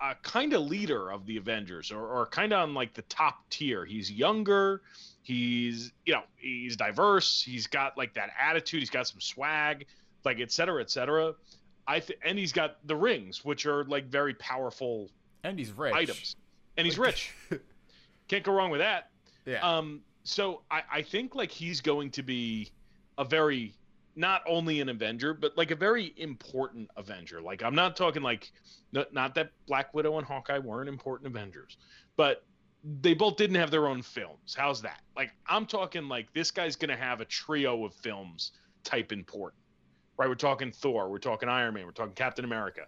a 0.00 0.14
kind 0.22 0.52
of 0.52 0.62
leader 0.62 1.10
of 1.10 1.26
the 1.26 1.36
Avengers, 1.36 1.90
or, 1.90 2.06
or 2.06 2.26
kind 2.26 2.52
of 2.52 2.60
on 2.60 2.74
like 2.74 2.94
the 2.94 3.02
top 3.02 3.48
tier. 3.50 3.84
He's 3.84 4.10
younger 4.10 4.82
He's, 5.26 5.90
you 6.04 6.12
know, 6.12 6.22
he's 6.36 6.76
diverse. 6.76 7.42
He's 7.42 7.66
got 7.66 7.98
like 7.98 8.14
that 8.14 8.30
attitude. 8.40 8.78
He's 8.78 8.90
got 8.90 9.08
some 9.08 9.20
swag, 9.20 9.86
like 10.24 10.38
et 10.38 10.52
cetera, 10.52 10.80
et 10.80 10.88
cetera. 10.88 11.34
I 11.84 11.98
th- 11.98 12.20
and 12.24 12.38
he's 12.38 12.52
got 12.52 12.76
the 12.86 12.94
rings, 12.94 13.44
which 13.44 13.66
are 13.66 13.82
like 13.86 14.06
very 14.06 14.34
powerful. 14.34 15.10
And 15.42 15.58
he's 15.58 15.72
rich. 15.72 15.96
Items. 15.96 16.36
And 16.76 16.86
he's 16.86 16.96
rich. 16.96 17.34
Can't 18.28 18.44
go 18.44 18.52
wrong 18.52 18.70
with 18.70 18.78
that. 18.78 19.10
Yeah. 19.46 19.68
Um. 19.68 20.02
So 20.22 20.62
I 20.70 20.82
I 20.92 21.02
think 21.02 21.34
like 21.34 21.50
he's 21.50 21.80
going 21.80 22.12
to 22.12 22.22
be 22.22 22.70
a 23.18 23.24
very 23.24 23.74
not 24.16 24.42
only 24.46 24.80
an 24.80 24.88
Avenger, 24.88 25.34
but 25.34 25.56
like 25.56 25.70
a 25.70 25.76
very 25.76 26.14
important 26.16 26.90
Avenger. 26.96 27.40
Like 27.40 27.62
I'm 27.62 27.74
not 27.74 27.96
talking 27.96 28.22
like 28.22 28.50
not, 28.92 29.12
not 29.12 29.34
that 29.34 29.52
Black 29.66 29.92
Widow 29.94 30.18
and 30.18 30.26
Hawkeye 30.26 30.58
weren't 30.58 30.88
important 30.88 31.28
Avengers, 31.28 31.76
but 32.16 32.44
they 33.00 33.14
both 33.14 33.36
didn't 33.36 33.56
have 33.56 33.70
their 33.70 33.86
own 33.86 34.02
films. 34.02 34.54
How's 34.56 34.82
that? 34.82 35.02
Like 35.16 35.32
I'm 35.46 35.66
talking 35.66 36.08
like 36.08 36.32
this 36.32 36.50
guy's 36.50 36.76
gonna 36.76 36.96
have 36.96 37.20
a 37.20 37.26
trio 37.26 37.84
of 37.84 37.94
films 37.94 38.52
type 38.84 39.12
important. 39.12 39.62
Right? 40.16 40.28
We're 40.28 40.34
talking 40.34 40.72
Thor, 40.72 41.10
we're 41.10 41.18
talking 41.18 41.48
Iron 41.48 41.74
Man, 41.74 41.84
we're 41.84 41.92
talking 41.92 42.14
Captain 42.14 42.44
America. 42.44 42.82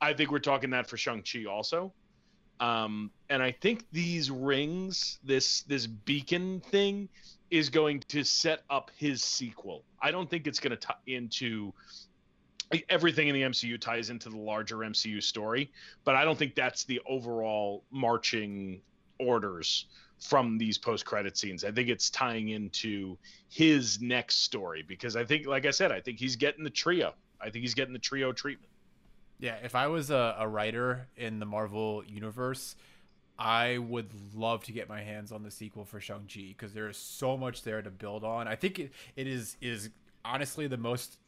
I 0.00 0.12
think 0.12 0.30
we're 0.30 0.40
talking 0.40 0.70
that 0.70 0.88
for 0.88 0.96
Shang-Chi 0.96 1.44
also. 1.48 1.92
Um, 2.60 3.10
and 3.28 3.42
I 3.42 3.52
think 3.52 3.84
these 3.92 4.30
rings, 4.30 5.18
this 5.24 5.62
this 5.62 5.86
beacon 5.86 6.60
thing, 6.60 7.08
is 7.50 7.68
going 7.68 8.00
to 8.08 8.24
set 8.24 8.62
up 8.70 8.90
his 8.96 9.22
sequel. 9.22 9.82
I 10.00 10.10
don't 10.10 10.28
think 10.28 10.46
it's 10.46 10.60
going 10.60 10.70
to 10.70 10.76
tie 10.76 10.94
into 11.06 11.72
everything 12.88 13.28
in 13.28 13.34
the 13.34 13.42
MCU 13.42 13.80
ties 13.80 14.10
into 14.10 14.28
the 14.28 14.38
larger 14.38 14.78
MCU 14.78 15.22
story, 15.22 15.70
but 16.04 16.16
I 16.16 16.24
don't 16.24 16.38
think 16.38 16.54
that's 16.54 16.84
the 16.84 17.00
overall 17.06 17.84
marching 17.90 18.80
orders 19.18 19.86
from 20.20 20.58
these 20.58 20.78
post 20.78 21.04
credit 21.04 21.36
scenes. 21.36 21.64
I 21.64 21.70
think 21.70 21.88
it's 21.88 22.10
tying 22.10 22.48
into 22.48 23.18
his 23.48 24.00
next 24.00 24.42
story 24.42 24.82
because 24.86 25.16
I 25.16 25.24
think, 25.24 25.46
like 25.46 25.66
I 25.66 25.70
said, 25.70 25.92
I 25.92 26.00
think 26.00 26.18
he's 26.18 26.36
getting 26.36 26.64
the 26.64 26.70
trio. 26.70 27.14
I 27.40 27.50
think 27.50 27.62
he's 27.62 27.74
getting 27.74 27.92
the 27.92 27.98
trio 27.98 28.32
treatment. 28.32 28.70
Yeah, 29.38 29.56
if 29.62 29.74
I 29.74 29.88
was 29.88 30.10
a, 30.10 30.36
a 30.38 30.48
writer 30.48 31.08
in 31.16 31.38
the 31.38 31.46
Marvel 31.46 32.02
universe, 32.06 32.76
I 33.38 33.78
would 33.78 34.10
love 34.34 34.64
to 34.64 34.72
get 34.72 34.88
my 34.88 35.02
hands 35.02 35.32
on 35.32 35.42
the 35.42 35.50
sequel 35.50 35.84
for 35.84 36.00
Shang 36.00 36.28
Chi 36.32 36.48
because 36.48 36.72
there 36.72 36.88
is 36.88 36.96
so 36.96 37.36
much 37.36 37.62
there 37.62 37.82
to 37.82 37.90
build 37.90 38.24
on. 38.24 38.46
I 38.46 38.54
think 38.54 38.78
it, 38.78 38.92
it 39.16 39.26
is 39.26 39.56
is 39.60 39.90
honestly 40.24 40.66
the 40.66 40.76
most. 40.76 41.18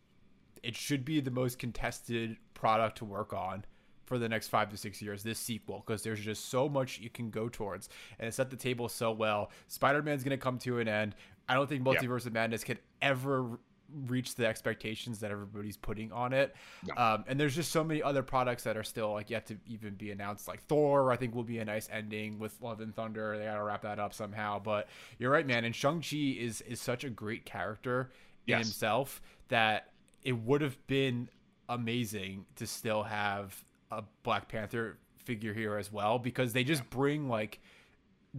It 0.63 0.77
should 0.77 1.05
be 1.05 1.21
the 1.21 1.31
most 1.31 1.59
contested 1.59 2.37
product 2.55 2.99
to 2.99 3.05
work 3.05 3.33
on 3.33 3.65
for 4.07 4.19
the 4.19 4.29
next 4.29 4.49
five 4.49 4.71
to 4.71 4.77
six 4.77 5.03
years 5.03 5.23
this 5.23 5.39
sequel 5.39 5.83
because 5.85 6.03
there's 6.03 6.21
just 6.21 6.49
so 6.49 6.69
much 6.69 7.01
you 7.01 7.11
can 7.11 7.29
go 7.31 7.49
towards 7.49 7.89
and 8.19 8.29
it 8.29 8.33
set 8.33 8.51
the 8.51 8.57
table 8.57 8.89
so 8.89 9.11
well 9.11 9.51
spider-man's 9.67 10.23
going 10.23 10.31
to 10.31 10.43
come 10.43 10.59
to 10.59 10.79
an 10.79 10.87
end 10.87 11.15
i 11.49 11.55
don't 11.55 11.69
think 11.69 11.83
multiverse 11.85 12.25
of 12.25 12.33
madness 12.33 12.63
could 12.63 12.79
ever 13.03 13.59
reach 14.07 14.35
the 14.35 14.47
expectations 14.47 15.21
that 15.21 15.31
everybody's 15.31 15.77
putting 15.77 16.11
on 16.13 16.33
it 16.33 16.55
no. 16.87 16.95
um, 16.97 17.25
and 17.29 17.39
there's 17.39 17.55
just 17.55 17.71
so 17.71 17.85
many 17.85 18.03
other 18.03 18.23
products 18.23 18.65
that 18.65 18.77
are 18.77 18.83
still 18.83 19.13
like 19.13 19.31
yet 19.31 19.47
to 19.47 19.57
even 19.67 19.95
be 19.95 20.11
announced 20.11 20.49
like 20.49 20.63
thor 20.65 21.13
i 21.13 21.17
think 21.17 21.35
will 21.35 21.45
be 21.45 21.59
a 21.59 21.65
nice 21.65 21.89
ending 21.93 22.39
with 22.39 22.61
love 22.61 22.81
and 22.81 22.95
thunder 22.95 23.39
they 23.39 23.45
gotta 23.45 23.63
wrap 23.63 23.83
that 23.83 23.99
up 23.99 24.13
somehow 24.13 24.59
but 24.59 24.89
you're 25.19 25.31
right 25.31 25.47
man 25.47 25.65
and 25.65 25.75
shang-chi 25.75 26.37
is 26.39 26.61
is 26.63 26.81
such 26.81 27.05
a 27.05 27.11
great 27.11 27.45
character 27.45 28.11
in 28.47 28.53
yes. 28.59 28.65
himself 28.65 29.21
that 29.49 29.91
it 30.23 30.33
would 30.33 30.61
have 30.61 30.77
been 30.87 31.29
amazing 31.69 32.47
to 32.57 32.67
still 32.67 33.03
have 33.05 33.65
a 33.91 34.03
Black 34.23 34.49
Panther 34.49 34.99
figure 35.17 35.55
here 35.55 35.77
as 35.77 35.93
well 35.93 36.19
because 36.19 36.53
they 36.53 36.65
just 36.65 36.89
bring 36.91 37.29
like 37.29 37.61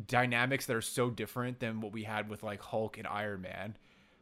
dynamics 0.07 0.65
that 0.65 0.75
are 0.75 0.81
so 0.81 1.09
different 1.09 1.59
than 1.59 1.81
what 1.81 1.91
we 1.91 2.03
had 2.03 2.29
with 2.29 2.43
like 2.43 2.61
Hulk 2.61 2.97
and 2.97 3.07
Iron 3.07 3.41
Man. 3.41 3.77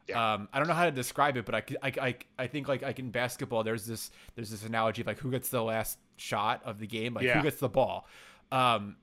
Yeah. 0.08 0.34
Um, 0.34 0.50
I 0.54 0.60
don't 0.60 0.68
know 0.68 0.74
how 0.74 0.86
to 0.86 0.92
describe 0.92 1.36
it, 1.38 1.46
but 1.46 1.56
I, 1.56 1.64
I, 1.82 1.94
I, 2.02 2.16
I 2.38 2.48
think 2.48 2.68
like 2.68 2.84
like 2.84 3.00
in 3.00 3.10
basketball, 3.10 3.64
there's 3.64 3.86
this 3.86 4.12
there's 4.36 4.52
this 4.52 4.64
analogy 4.64 5.02
of 5.02 5.08
like 5.08 5.20
who 5.20 5.32
gets 5.32 5.50
the 5.50 5.64
last 5.64 5.98
shot 6.18 6.62
of 6.64 6.80
the 6.80 6.88
game, 6.88 7.16
like 7.16 7.24
yeah. 7.24 7.38
who 7.38 7.44
gets 7.44 7.60
the 7.60 7.70
ball. 7.70 8.08
Um, 8.52 8.98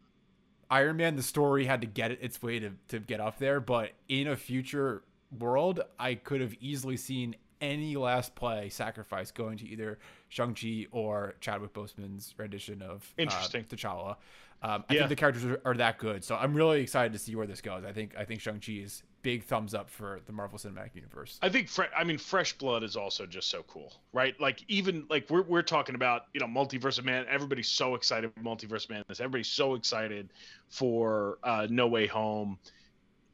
Iron 0.71 0.97
Man, 0.97 1.17
the 1.17 1.23
story 1.23 1.67
had 1.67 1.81
to 1.81 1.87
get 1.87 2.13
its 2.13 2.41
way 2.43 2.59
to 2.61 2.71
to 2.89 3.01
get 3.01 3.21
up 3.21 3.39
there, 3.39 3.61
but 3.61 3.91
in 4.09 4.29
a 4.29 4.37
future 4.37 5.03
world, 5.39 5.81
I 5.99 6.15
could 6.15 6.41
have 6.41 6.55
easily 6.61 6.97
seen 6.97 7.37
any 7.61 7.97
last 7.97 8.35
play 8.35 8.69
sacrifice 8.69 9.31
going 9.31 9.57
to 9.59 9.69
either 9.69 9.99
Shang-Chi 10.29 10.87
or 10.91 11.35
Chadwick 11.41 11.73
Boseman's 11.73 12.35
rendition 12.37 12.83
of 12.83 13.15
uh, 13.19 13.23
Interesting. 13.23 13.63
Uh, 13.63 13.75
T'Challa. 13.75 14.17
Um, 14.65 14.85
I 14.89 14.95
yeah. 14.95 15.01
think 15.01 15.09
the 15.09 15.17
characters 15.17 15.45
are, 15.45 15.61
are, 15.65 15.75
that 15.75 15.99
good, 15.99 16.23
so 16.23 16.37
I'm 16.37 16.55
really 16.55 16.81
excited 16.81 17.13
to 17.15 17.19
see 17.19 17.35
where 17.35 17.49
this 17.49 17.61
goes. 17.61 17.85
I 17.85 17.93
think 17.93 18.15
I 18.17 18.25
think 18.25 18.41
Shang-Chi 18.41 18.73
is 18.75 19.03
big 19.23 19.43
thumbs 19.43 19.75
up 19.75 19.91
for 19.91 20.21
the 20.27 20.33
Marvel 20.33 20.57
Cinematic 20.57 20.95
Universe. 20.95 21.41
I 21.43 21.49
think 21.49 21.69
fre- 21.69 21.93
I 21.97 22.05
mean 22.05 22.17
Fresh 22.17 22.59
Blood 22.59 22.85
is 22.85 22.97
also 22.97 23.27
just 23.27 23.51
so 23.51 23.65
cool, 23.65 23.93
right? 24.13 24.41
Like 24.41 24.65
even 24.69 25.05
like 25.11 25.29
we're 25.29 25.43
we're 25.43 25.63
talking 25.63 25.97
about 25.97 26.27
you 26.33 26.41
know 26.41 26.47
Multiverse 26.47 26.99
of 26.99 27.05
Man. 27.05 27.27
Everybody's 27.29 27.69
so 27.69 27.97
excited 27.97 28.33
for 28.33 28.41
Multiverse 28.41 28.89
Madness. 28.89 29.19
Everybody's 29.19 29.49
so 29.49 29.75
excited 29.75 30.31
for 30.69 31.39
uh, 31.43 31.67
No 31.69 31.89
Way 31.89 32.07
Home 32.07 32.59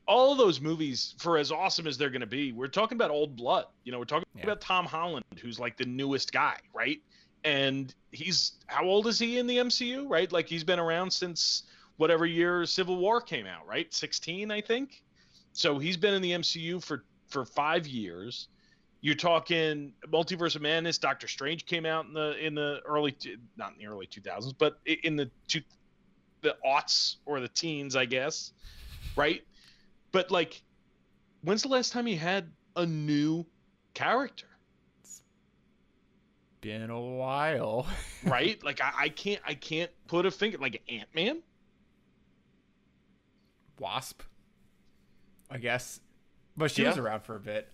all 0.08 0.32
of 0.32 0.38
those 0.38 0.58
movies, 0.60 1.14
for 1.18 1.36
as 1.36 1.52
awesome 1.52 1.86
as 1.86 1.98
they're 1.98 2.08
going 2.08 2.22
to 2.22 2.26
be, 2.26 2.50
we're 2.52 2.66
talking 2.66 2.96
about 2.96 3.10
old 3.10 3.36
blood. 3.36 3.66
You 3.84 3.92
know, 3.92 3.98
we're 3.98 4.06
talking 4.06 4.26
yeah. 4.34 4.44
about 4.44 4.62
Tom 4.62 4.86
Holland, 4.86 5.24
who's 5.40 5.60
like 5.60 5.76
the 5.76 5.84
newest 5.84 6.32
guy, 6.32 6.56
right? 6.72 6.98
And 7.48 7.94
he's 8.12 8.52
how 8.66 8.84
old 8.84 9.06
is 9.06 9.18
he 9.18 9.38
in 9.38 9.46
the 9.46 9.56
MCU, 9.56 10.04
right? 10.06 10.30
Like 10.30 10.46
he's 10.46 10.64
been 10.64 10.78
around 10.78 11.10
since 11.10 11.62
whatever 11.96 12.26
year 12.26 12.66
Civil 12.66 12.98
War 12.98 13.22
came 13.22 13.46
out, 13.46 13.66
right? 13.66 13.92
16, 13.92 14.50
I 14.50 14.60
think. 14.60 15.02
So 15.54 15.78
he's 15.78 15.96
been 15.96 16.12
in 16.12 16.20
the 16.20 16.32
MCU 16.32 16.84
for 16.84 17.04
for 17.28 17.46
five 17.46 17.86
years. 17.86 18.48
You're 19.00 19.14
talking 19.14 19.94
Multiverse 20.08 20.56
of 20.56 20.62
Madness. 20.62 20.98
Doctor 20.98 21.26
Strange 21.26 21.64
came 21.64 21.86
out 21.86 22.04
in 22.04 22.12
the 22.12 22.36
in 22.44 22.54
the 22.54 22.80
early, 22.84 23.16
not 23.56 23.72
in 23.72 23.78
the 23.78 23.86
early 23.86 24.06
2000s, 24.06 24.52
but 24.58 24.78
in 24.84 25.16
the 25.16 25.30
two, 25.46 25.62
the 26.42 26.54
aughts 26.66 27.16
or 27.24 27.40
the 27.40 27.48
teens, 27.48 27.96
I 27.96 28.04
guess, 28.04 28.52
right? 29.16 29.42
But 30.12 30.30
like, 30.30 30.60
when's 31.42 31.62
the 31.62 31.68
last 31.68 31.92
time 31.92 32.06
you 32.08 32.18
had 32.18 32.50
a 32.76 32.84
new 32.84 33.46
character? 33.94 34.48
Been 36.60 36.90
a 36.90 37.00
while. 37.00 37.86
right? 38.24 38.62
like 38.64 38.80
I, 38.80 38.92
I 39.02 39.08
can't 39.10 39.40
I 39.46 39.54
can't 39.54 39.90
put 40.08 40.26
a 40.26 40.30
finger 40.30 40.58
like 40.58 40.82
Ant 40.88 41.08
Man. 41.14 41.42
Wasp. 43.78 44.22
I 45.50 45.58
guess. 45.58 46.00
But 46.56 46.70
she 46.70 46.82
Yeah. 46.82 46.88
was 46.88 46.98
around 46.98 47.22
for 47.22 47.36
a 47.36 47.40
bit. 47.40 47.68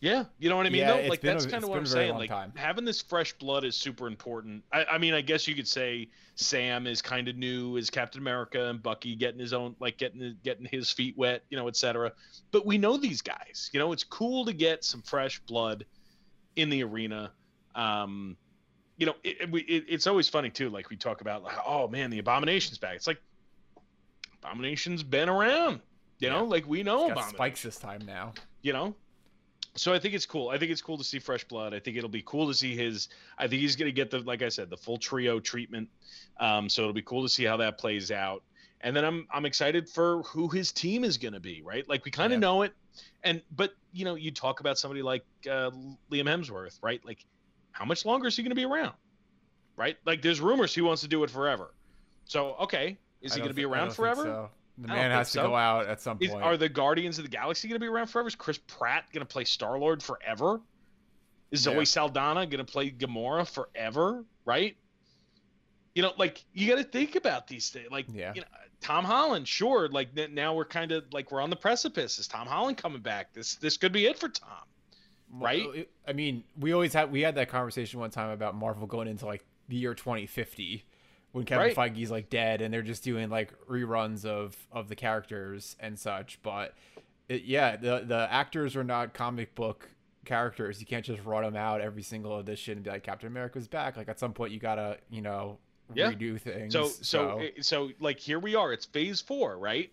Yeah, 0.00 0.26
you 0.38 0.48
know 0.48 0.56
what 0.56 0.64
I 0.64 0.68
mean. 0.70 0.82
Yeah, 0.82 1.08
like 1.08 1.20
that's 1.20 1.44
a- 1.44 1.50
kind 1.50 1.64
of 1.64 1.70
what 1.70 1.78
I'm 1.78 1.84
saying. 1.86 2.14
Like 2.14 2.30
time. 2.30 2.52
having 2.54 2.84
this 2.84 3.02
fresh 3.02 3.32
blood 3.32 3.64
is 3.64 3.74
super 3.74 4.06
important. 4.06 4.62
I, 4.72 4.84
I 4.84 4.98
mean, 4.98 5.12
I 5.12 5.20
guess 5.22 5.48
you 5.48 5.56
could 5.56 5.66
say 5.66 6.08
Sam 6.36 6.86
is 6.86 7.02
kind 7.02 7.26
of 7.26 7.34
new 7.36 7.76
as 7.76 7.90
Captain 7.90 8.20
America 8.20 8.68
and 8.68 8.80
Bucky 8.80 9.16
getting 9.16 9.40
his 9.40 9.52
own, 9.52 9.74
like 9.80 9.98
getting 9.98 10.36
getting 10.44 10.66
his 10.66 10.92
feet 10.92 11.18
wet, 11.18 11.42
you 11.50 11.56
know, 11.56 11.66
etc. 11.66 12.12
But 12.52 12.64
we 12.64 12.78
know 12.78 12.96
these 12.96 13.20
guys. 13.22 13.70
You 13.72 13.80
know, 13.80 13.90
it's 13.90 14.04
cool 14.04 14.44
to 14.44 14.52
get 14.52 14.84
some 14.84 15.02
fresh 15.02 15.40
blood 15.40 15.84
in 16.54 16.70
the 16.70 16.84
arena. 16.84 17.32
Um, 17.78 18.36
you 18.96 19.06
know, 19.06 19.14
it, 19.22 19.36
it, 19.40 19.54
it, 19.54 19.84
it's 19.88 20.06
always 20.06 20.28
funny 20.28 20.50
too. 20.50 20.68
Like 20.70 20.90
we 20.90 20.96
talk 20.96 21.20
about, 21.20 21.42
like, 21.44 21.56
oh 21.64 21.86
man, 21.88 22.10
the 22.10 22.18
Abomination's 22.18 22.78
back. 22.78 22.96
It's 22.96 23.06
like 23.06 23.20
Abomination's 24.42 25.02
been 25.02 25.28
around. 25.28 25.80
You 26.18 26.30
know, 26.30 26.42
Yeah. 26.42 26.48
like 26.50 26.66
we 26.66 26.82
know 26.82 27.10
about 27.10 27.30
spikes 27.30 27.62
this 27.62 27.76
time 27.78 28.04
now. 28.04 28.32
you 28.62 28.72
know 28.72 28.94
so 29.76 29.92
i 29.94 29.98
think 30.00 30.14
it's 30.14 30.26
cool 30.26 30.48
i 30.48 30.58
think 30.58 30.72
it's 30.72 30.82
cool 30.82 30.98
to 30.98 31.04
see 31.04 31.20
fresh 31.20 31.44
blood 31.44 31.72
i 31.72 31.78
think 31.78 31.96
it'll 31.96 32.08
be 32.08 32.22
cool 32.26 32.48
to 32.48 32.54
see 32.54 32.74
his 32.74 33.08
i 33.38 33.46
think 33.46 33.60
he's 33.62 33.76
going 33.76 33.86
to 33.86 33.92
get 33.92 34.10
the 34.10 34.18
like 34.20 34.42
i 34.42 34.48
said 34.48 34.68
the 34.68 34.76
full 34.76 34.96
trio 34.98 35.38
treatment 35.38 35.88
um, 36.40 36.68
so 36.68 36.82
it'll 36.82 36.92
be 36.94 37.02
cool 37.02 37.22
to 37.22 37.28
see 37.28 37.44
how 37.44 37.56
that 37.56 37.78
plays 37.78 38.10
out 38.10 38.42
and 38.80 38.96
then 38.96 39.04
i'm 39.04 39.28
i'm 39.32 39.44
excited 39.46 39.88
for 39.88 40.22
who 40.24 40.48
his 40.48 40.72
team 40.72 41.04
is 41.04 41.16
going 41.18 41.34
to 41.34 41.38
be 41.38 41.62
right 41.62 41.88
like 41.88 42.04
we 42.04 42.10
kind 42.10 42.32
of 42.32 42.38
Yeah. 42.38 42.48
know 42.48 42.62
it 42.62 42.72
and 43.22 43.40
but 43.54 43.74
you 43.92 44.04
know 44.04 44.16
you 44.16 44.32
talk 44.32 44.58
about 44.58 44.76
somebody 44.78 45.02
like 45.02 45.24
uh, 45.48 45.70
liam 46.10 46.24
hemsworth 46.26 46.78
right 46.82 47.00
like 47.04 47.24
how 47.78 47.84
much 47.84 48.04
longer 48.04 48.26
is 48.26 48.36
he 48.36 48.42
going 48.42 48.50
to 48.50 48.56
be 48.56 48.64
around 48.64 48.92
right 49.76 49.96
like 50.04 50.20
there's 50.22 50.40
rumors 50.40 50.74
he 50.74 50.80
wants 50.80 51.02
to 51.02 51.08
do 51.08 51.22
it 51.22 51.30
forever 51.30 51.74
so 52.24 52.54
okay 52.60 52.98
is 53.22 53.34
he 53.34 53.40
going 53.40 53.50
to 53.50 53.54
be 53.54 53.64
around 53.64 53.92
forever 53.92 54.22
so. 54.22 54.50
The 54.80 54.88
man 54.88 55.10
has 55.10 55.32
to 55.32 55.38
so. 55.38 55.48
go 55.48 55.56
out 55.56 55.86
at 55.88 56.00
some 56.00 56.18
is, 56.20 56.30
point. 56.30 56.44
are 56.44 56.56
the 56.56 56.68
Guardians 56.68 57.18
of 57.18 57.24
the 57.24 57.30
Galaxy 57.30 57.66
going 57.66 57.80
to 57.80 57.84
be 57.84 57.88
around 57.88 58.06
forever? 58.06 58.28
Is 58.28 58.36
Chris 58.36 58.58
Pratt 58.68 59.06
going 59.12 59.26
to 59.26 59.26
play 59.26 59.42
Star 59.42 59.76
Lord 59.76 60.00
forever? 60.00 60.60
Is 61.50 61.62
Zoe 61.62 61.84
Saldana 61.84 62.46
going 62.46 62.64
to 62.64 62.70
play 62.70 62.90
Gamora 62.90 63.48
forever? 63.48 64.24
Right? 64.44 64.76
You 65.96 66.02
know, 66.02 66.12
like 66.16 66.44
you 66.52 66.68
got 66.68 66.76
to 66.76 66.84
think 66.84 67.16
about 67.16 67.48
these 67.48 67.70
things. 67.70 67.88
Like, 67.90 68.06
Yeah. 68.12 68.32
you 68.36 68.42
know, 68.42 68.46
Tom 68.80 69.04
Holland, 69.04 69.48
sure. 69.48 69.88
Like 69.88 70.14
now 70.14 70.54
we're 70.54 70.64
kind 70.64 70.92
of 70.92 71.04
like 71.12 71.32
we're 71.32 71.40
on 71.40 71.50
the 71.50 71.56
precipice. 71.56 72.20
Is 72.20 72.28
Tom 72.28 72.46
Holland 72.46 72.76
coming 72.76 73.02
back? 73.02 73.32
This 73.32 73.56
this 73.56 73.76
could 73.76 73.92
be 73.92 74.06
it 74.06 74.16
for 74.16 74.28
Tom. 74.28 74.62
Right? 75.32 75.66
Uh, 75.66 75.82
I 76.06 76.12
mean, 76.12 76.44
we 76.58 76.72
always 76.72 76.92
had 76.92 77.10
we 77.12 77.22
had 77.22 77.34
that 77.36 77.48
conversation 77.48 78.00
one 78.00 78.10
time 78.10 78.30
about 78.30 78.54
Marvel 78.54 78.86
going 78.86 79.08
into 79.08 79.26
like 79.26 79.44
the 79.68 79.76
year 79.76 79.94
2050 79.94 80.84
when 81.32 81.44
Kevin 81.44 81.66
Right. 81.66 81.76
Feige's 81.76 82.10
like 82.10 82.30
dead 82.30 82.60
and 82.62 82.72
they're 82.72 82.82
just 82.82 83.04
doing 83.04 83.28
like 83.28 83.52
reruns 83.68 84.24
of 84.24 84.56
of 84.72 84.88
the 84.88 84.96
characters 84.96 85.76
and 85.80 85.98
such. 85.98 86.38
But 86.42 86.74
it, 87.28 87.42
yeah, 87.44 87.76
the 87.76 88.02
the 88.06 88.26
actors 88.30 88.76
are 88.76 88.84
not 88.84 89.12
comic 89.14 89.54
book 89.54 89.88
characters. 90.24 90.80
You 90.80 90.86
can't 90.86 91.04
just 91.04 91.22
run 91.24 91.42
them 91.42 91.56
out 91.56 91.80
every 91.80 92.02
single 92.02 92.38
edition 92.38 92.74
and 92.74 92.82
be 92.84 92.90
like 92.90 93.02
Captain 93.02 93.26
America's 93.26 93.68
back. 93.68 93.96
Like 93.96 94.08
at 94.08 94.18
some 94.18 94.32
point 94.32 94.52
you 94.52 94.58
gotta 94.58 94.98
you 95.10 95.20
know 95.22 95.58
Yeah. 95.94 96.12
redo 96.12 96.40
things. 96.40 96.72
So 96.72 96.88
so 96.88 97.02
so, 97.02 97.42
so 97.60 97.90
like 98.00 98.18
here 98.18 98.38
we 98.38 98.54
are. 98.54 98.72
It's 98.72 98.86
phase 98.86 99.20
four, 99.20 99.58
right? 99.58 99.90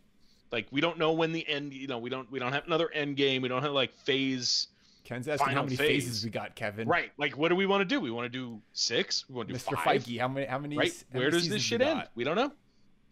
Like 0.52 0.67
we 0.71 0.80
don't 0.80 0.98
know 0.98 1.12
when 1.12 1.32
the 1.34 1.45
end. 1.50 1.74
You 1.74 1.88
know, 1.88 1.98
we 1.98 2.10
don't 2.10 2.32
we 2.32 2.39
don't 2.39 2.54
have 2.54 2.65
another 2.65 2.89
end 2.93 3.17
game. 3.17 3.41
We 3.41 3.50
don't 3.50 3.62
have 3.63 3.71
like 3.74 3.93
phase. 3.93 4.67
Ken's 5.06 5.28
asking 5.28 5.54
how 5.54 5.63
many 5.63 5.76
phase. 5.76 6.04
phases 6.04 6.24
we 6.26 6.32
got, 6.32 6.56
Kevin. 6.56 6.88
Right. 6.88 7.12
Like 7.18 7.38
what 7.38 7.50
do 7.50 7.56
we 7.56 7.65
want 7.65 7.82
to 7.82 7.86
do? 7.86 8.02
We 8.02 8.12
want 8.12 8.26
to 8.26 8.38
do 8.38 8.62
six. 8.74 9.24
We 9.30 9.36
want 9.36 9.48
to 9.48 9.54
do 9.54 9.60
Mr. 9.60 9.82
five. 9.82 10.04
Feige, 10.04 10.20
how 10.20 10.28
many 10.28 10.46
how 10.46 10.60
many 10.60 10.78
right? 10.78 10.91
how 11.13 11.20
Where 11.20 11.30
many 11.30 11.39
does 11.39 11.50
this 11.50 11.62
shit 11.62 11.82
end? 11.82 12.00
got? 12.00 12.12
We 12.15 12.24
don't 12.24 12.36
know. 12.36 12.52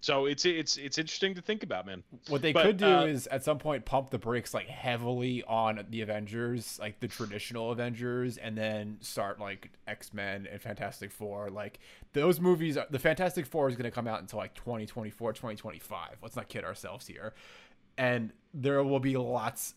So 0.02 0.26
it's 0.26 0.44
it's 0.46 0.76
it's 0.76 0.98
interesting 0.98 1.34
to 1.36 1.42
think 1.42 1.64
about, 1.64 1.86
man. 1.86 2.04
What 2.28 2.42
they 2.42 2.52
But, 2.52 2.64
could 2.64 2.78
do 2.78 2.86
uh, 2.86 3.06
is 3.06 3.26
at 3.28 3.42
some 3.46 3.58
point 3.58 3.86
pump 3.86 4.10
the 4.10 4.18
brakes 4.18 4.54
like 4.54 4.68
heavily 4.68 5.44
on 5.48 5.86
the 5.92 6.02
Avengers, 6.02 6.78
like 6.78 7.00
the 7.00 7.08
traditional 7.08 7.72
Avengers, 7.72 8.36
and 8.36 8.58
then 8.58 8.98
start 9.00 9.40
like 9.40 9.70
X 9.88 10.14
Men 10.14 10.46
and 10.52 10.62
Fantastic 10.62 11.10
Four. 11.10 11.50
Like 11.52 11.80
those 12.12 12.42
movies, 12.42 12.78
the 12.90 13.00
Fantastic 13.00 13.46
Four 13.46 13.70
is 13.70 13.78
going 13.78 13.86
to 13.90 13.92
come 13.96 14.06
out 14.08 14.20
until 14.20 14.40
like 14.40 14.54
2024, 14.56 15.32
2025. 15.32 16.18
Let's 16.22 16.36
not 16.36 16.50
kid 16.50 16.66
ourselves 16.66 17.08
here. 17.08 17.34
And 17.98 18.34
there 18.54 18.84
will 18.84 19.00
be 19.00 19.16
lots 19.16 19.76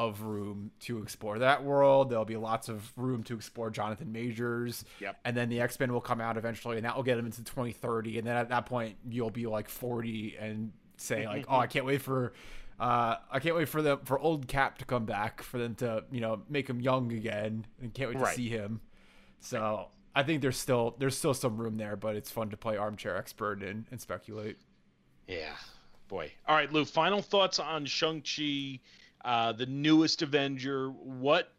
of 0.00 0.22
room 0.22 0.70
to 0.80 1.02
explore 1.02 1.38
that 1.40 1.62
world. 1.62 2.08
There'll 2.08 2.24
be 2.24 2.38
lots 2.38 2.70
of 2.70 2.90
room 2.96 3.22
to 3.24 3.34
explore 3.34 3.70
Jonathan 3.70 4.10
Majors. 4.10 4.86
Yep. 4.98 5.18
And 5.26 5.36
then 5.36 5.50
the 5.50 5.60
X 5.60 5.78
Men 5.78 5.92
will 5.92 6.00
come 6.00 6.22
out 6.22 6.38
eventually, 6.38 6.78
and 6.78 6.86
that 6.86 6.96
will 6.96 7.02
get 7.02 7.16
them 7.16 7.26
into 7.26 7.44
2030. 7.44 8.16
And 8.16 8.26
then 8.26 8.34
at 8.34 8.48
that 8.48 8.64
point, 8.64 8.96
you'll 9.06 9.28
be 9.28 9.46
like 9.46 9.68
40 9.68 10.38
and 10.40 10.72
say 10.96 11.26
like, 11.26 11.44
"Oh, 11.50 11.58
I 11.58 11.66
can't 11.66 11.84
wait 11.84 12.00
for, 12.00 12.32
uh, 12.80 13.16
I 13.30 13.40
can't 13.40 13.54
wait 13.54 13.68
for 13.68 13.82
the 13.82 13.98
for 14.04 14.18
old 14.18 14.48
Cap 14.48 14.78
to 14.78 14.86
come 14.86 15.04
back, 15.04 15.42
for 15.42 15.58
them 15.58 15.74
to 15.76 16.04
you 16.10 16.22
know 16.22 16.40
make 16.48 16.68
him 16.68 16.80
young 16.80 17.12
again, 17.12 17.66
and 17.82 17.92
can't 17.92 18.14
wait 18.14 18.24
to 18.24 18.32
see 18.32 18.48
him." 18.48 18.80
So 19.40 19.88
I 20.16 20.22
think 20.22 20.40
there's 20.40 20.56
still 20.56 20.96
there's 20.98 21.16
still 21.16 21.34
some 21.34 21.58
room 21.58 21.76
there, 21.76 21.96
but 21.96 22.16
it's 22.16 22.30
fun 22.30 22.48
to 22.50 22.56
play 22.56 22.78
armchair 22.78 23.18
expert 23.18 23.62
and, 23.62 23.84
and 23.90 24.00
speculate. 24.00 24.56
Yeah, 25.28 25.52
boy. 26.08 26.32
All 26.48 26.56
right, 26.56 26.72
Lou. 26.72 26.86
Final 26.86 27.20
thoughts 27.20 27.58
on 27.58 27.84
Shang 27.84 28.22
Chi, 28.22 28.80
uh, 29.24 29.52
the 29.52 29.66
newest 29.66 30.22
Avenger. 30.22 30.90
What 30.90 31.52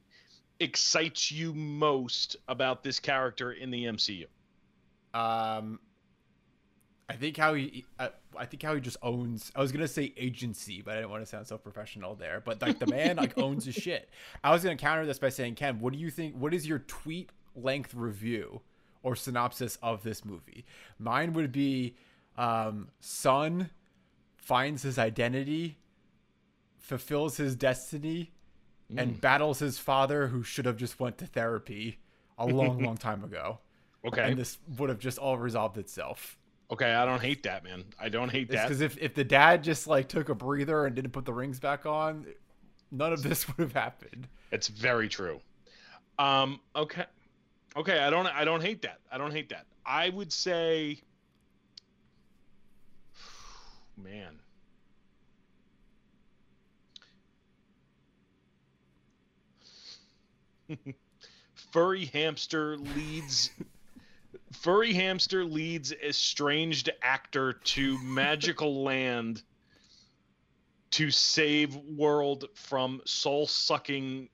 excites 0.59 1.31
you 1.31 1.53
most 1.53 2.37
about 2.47 2.83
this 2.83 2.99
character 2.99 3.51
in 3.51 3.71
the 3.71 3.85
MCU? 3.85 4.25
Um, 5.13 5.79
I 7.09 7.15
think 7.15 7.35
how 7.35 7.55
he, 7.55 7.83
I, 7.99 8.09
I 8.37 8.45
think 8.45 8.63
how 8.63 8.73
he 8.73 8.79
just 8.79 8.95
owns. 9.03 9.51
I 9.53 9.59
was 9.59 9.73
gonna 9.73 9.87
say 9.87 10.13
agency, 10.15 10.81
but 10.81 10.93
I 10.93 10.95
didn't 11.01 11.09
want 11.09 11.23
to 11.23 11.25
sound 11.25 11.45
so 11.45 11.57
professional 11.57 12.15
there. 12.15 12.41
But 12.43 12.61
like 12.61 12.79
the 12.79 12.87
man 12.87 13.17
like 13.17 13.37
owns 13.37 13.65
his 13.65 13.75
shit. 13.75 14.09
I 14.43 14.51
was 14.51 14.63
gonna 14.63 14.77
counter 14.77 15.05
this 15.05 15.19
by 15.19 15.27
saying, 15.27 15.55
Ken, 15.55 15.79
what 15.79 15.91
do 15.91 15.99
you 15.99 16.09
think? 16.09 16.35
What 16.35 16.53
is 16.53 16.65
your 16.65 16.79
tweet 16.79 17.29
length 17.53 17.93
review 17.93 18.61
or 19.03 19.17
synopsis 19.17 19.77
of 19.83 20.03
this 20.03 20.23
movie? 20.23 20.63
Mine 20.99 21.33
would 21.33 21.51
be, 21.51 21.95
um, 22.37 22.87
son 23.01 23.71
finds 24.37 24.83
his 24.83 24.97
identity, 24.97 25.77
fulfills 26.81 27.37
his 27.37 27.55
destiny, 27.55 28.33
and 28.97 29.21
battles 29.21 29.59
his 29.59 29.79
father, 29.79 30.27
who 30.27 30.43
should 30.43 30.65
have 30.65 30.75
just 30.75 30.99
went 30.99 31.17
to 31.19 31.25
therapy 31.25 31.99
a 32.37 32.45
long, 32.45 32.83
long 32.83 32.97
time 32.97 33.23
ago 33.23 33.59
Okay. 34.05 34.31
and 34.31 34.37
this 34.37 34.57
would 34.77 34.89
have 34.89 34.99
just 34.99 35.17
all 35.17 35.37
resolved 35.37 35.77
itself. 35.77 36.37
okay, 36.71 36.91
I 36.93 37.05
don't 37.05 37.21
hate 37.21 37.43
that, 37.43 37.63
man. 37.63 37.85
I 37.99 38.09
don't 38.09 38.29
hate 38.29 38.49
that. 38.49 38.67
Because 38.67 38.81
if, 38.81 38.97
if 38.97 39.13
the 39.13 39.23
dad 39.23 39.63
just 39.63 39.87
like 39.87 40.09
took 40.09 40.27
a 40.29 40.35
breather 40.35 40.85
and 40.87 40.93
didn't 40.95 41.11
put 41.11 41.23
the 41.23 41.33
rings 41.33 41.59
back 41.59 41.85
on, 41.85 42.25
none 42.91 43.13
of 43.13 43.23
this 43.23 43.47
would 43.57 43.59
have 43.59 43.73
happened. 43.73 44.27
It's 44.51 44.67
very 44.67 45.07
true. 45.07 45.39
Um, 46.19 46.59
okay. 46.75 47.05
Okay, 47.77 47.99
I 47.99 48.09
don't 48.09 48.27
I 48.27 48.43
don't 48.43 48.61
hate 48.61 48.81
that. 48.81 48.99
I 49.09 49.17
don't 49.17 49.31
hate 49.31 49.47
that. 49.49 49.65
I 49.85 50.09
would 50.09 50.33
say 50.33 50.99
man. 53.97 54.39
Furry 61.71 62.05
hamster 62.05 62.77
leads 62.77 63.51
Furry 64.53 64.93
hamster 64.93 65.45
leads 65.45 65.91
estranged 65.91 66.89
actor 67.01 67.53
to 67.53 67.97
magical 68.03 68.83
land 68.83 69.41
to 70.91 71.09
save 71.09 71.75
world 71.75 72.45
from 72.53 73.01
soul-sucking 73.05 74.27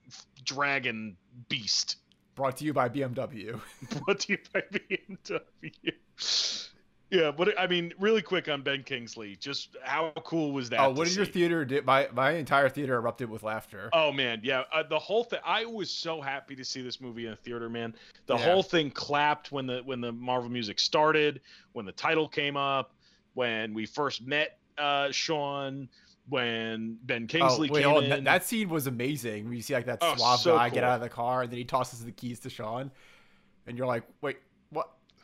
dragon 0.44 1.16
beast. 1.48 1.96
Brought 2.34 2.56
to 2.58 2.64
you 2.64 2.72
by 2.72 2.88
BMW. 2.88 3.60
Brought 4.04 4.20
to 4.20 4.32
you 4.32 4.38
by 4.52 4.62
BMW. 4.72 5.42
Yeah, 7.10 7.30
but 7.30 7.58
I 7.58 7.66
mean, 7.66 7.94
really 7.98 8.20
quick 8.20 8.48
on 8.48 8.62
Ben 8.62 8.82
Kingsley, 8.82 9.36
just 9.36 9.76
how 9.82 10.12
cool 10.24 10.52
was 10.52 10.68
that? 10.70 10.80
Oh, 10.80 10.90
what 10.90 11.06
did 11.06 11.16
your 11.16 11.24
theater 11.24 11.64
do? 11.64 11.80
My 11.82 12.08
my 12.12 12.32
entire 12.32 12.68
theater 12.68 12.96
erupted 12.96 13.30
with 13.30 13.42
laughter. 13.42 13.88
Oh 13.94 14.12
man, 14.12 14.40
yeah, 14.42 14.64
uh, 14.72 14.82
the 14.82 14.98
whole 14.98 15.24
thing. 15.24 15.40
I 15.44 15.64
was 15.64 15.90
so 15.90 16.20
happy 16.20 16.54
to 16.56 16.64
see 16.64 16.82
this 16.82 17.00
movie 17.00 17.26
in 17.26 17.32
a 17.32 17.36
theater, 17.36 17.70
man. 17.70 17.94
The 18.26 18.36
Yeah. 18.36 18.44
whole 18.44 18.62
thing 18.62 18.90
clapped 18.90 19.50
when 19.52 19.66
the 19.66 19.80
when 19.86 20.02
the 20.02 20.12
Marvel 20.12 20.50
music 20.50 20.78
started, 20.78 21.40
when 21.72 21.86
the 21.86 21.92
title 21.92 22.28
came 22.28 22.58
up, 22.58 22.92
when 23.32 23.72
we 23.72 23.86
first 23.86 24.26
met 24.26 24.58
uh, 24.76 25.10
Shaun, 25.10 25.88
when 26.28 26.98
Ben 27.04 27.24
Oh, 27.24 27.26
Kingsley 27.26 27.70
wait, 27.70 27.84
came 27.84 27.90
on. 27.90 28.04
in. 28.04 28.10
That, 28.10 28.24
that 28.24 28.44
scene 28.44 28.68
was 28.68 28.86
amazing. 28.86 29.44
When 29.46 29.54
you 29.54 29.62
see 29.62 29.72
like 29.72 29.86
that 29.86 29.98
Oh, 30.02 30.14
suave 30.14 30.40
so 30.40 30.56
guy 30.56 30.68
get 30.68 30.84
out 30.84 30.96
of 30.96 31.00
the 31.00 31.08
car 31.08 31.42
and 31.42 31.50
then 31.50 31.58
he 31.58 31.64
tosses 31.64 32.04
the 32.04 32.12
keys 32.12 32.38
to 32.40 32.50
Shaun, 32.50 32.90
and 33.66 33.78
you're 33.78 33.86
like, 33.86 34.02
wait? 34.20 34.36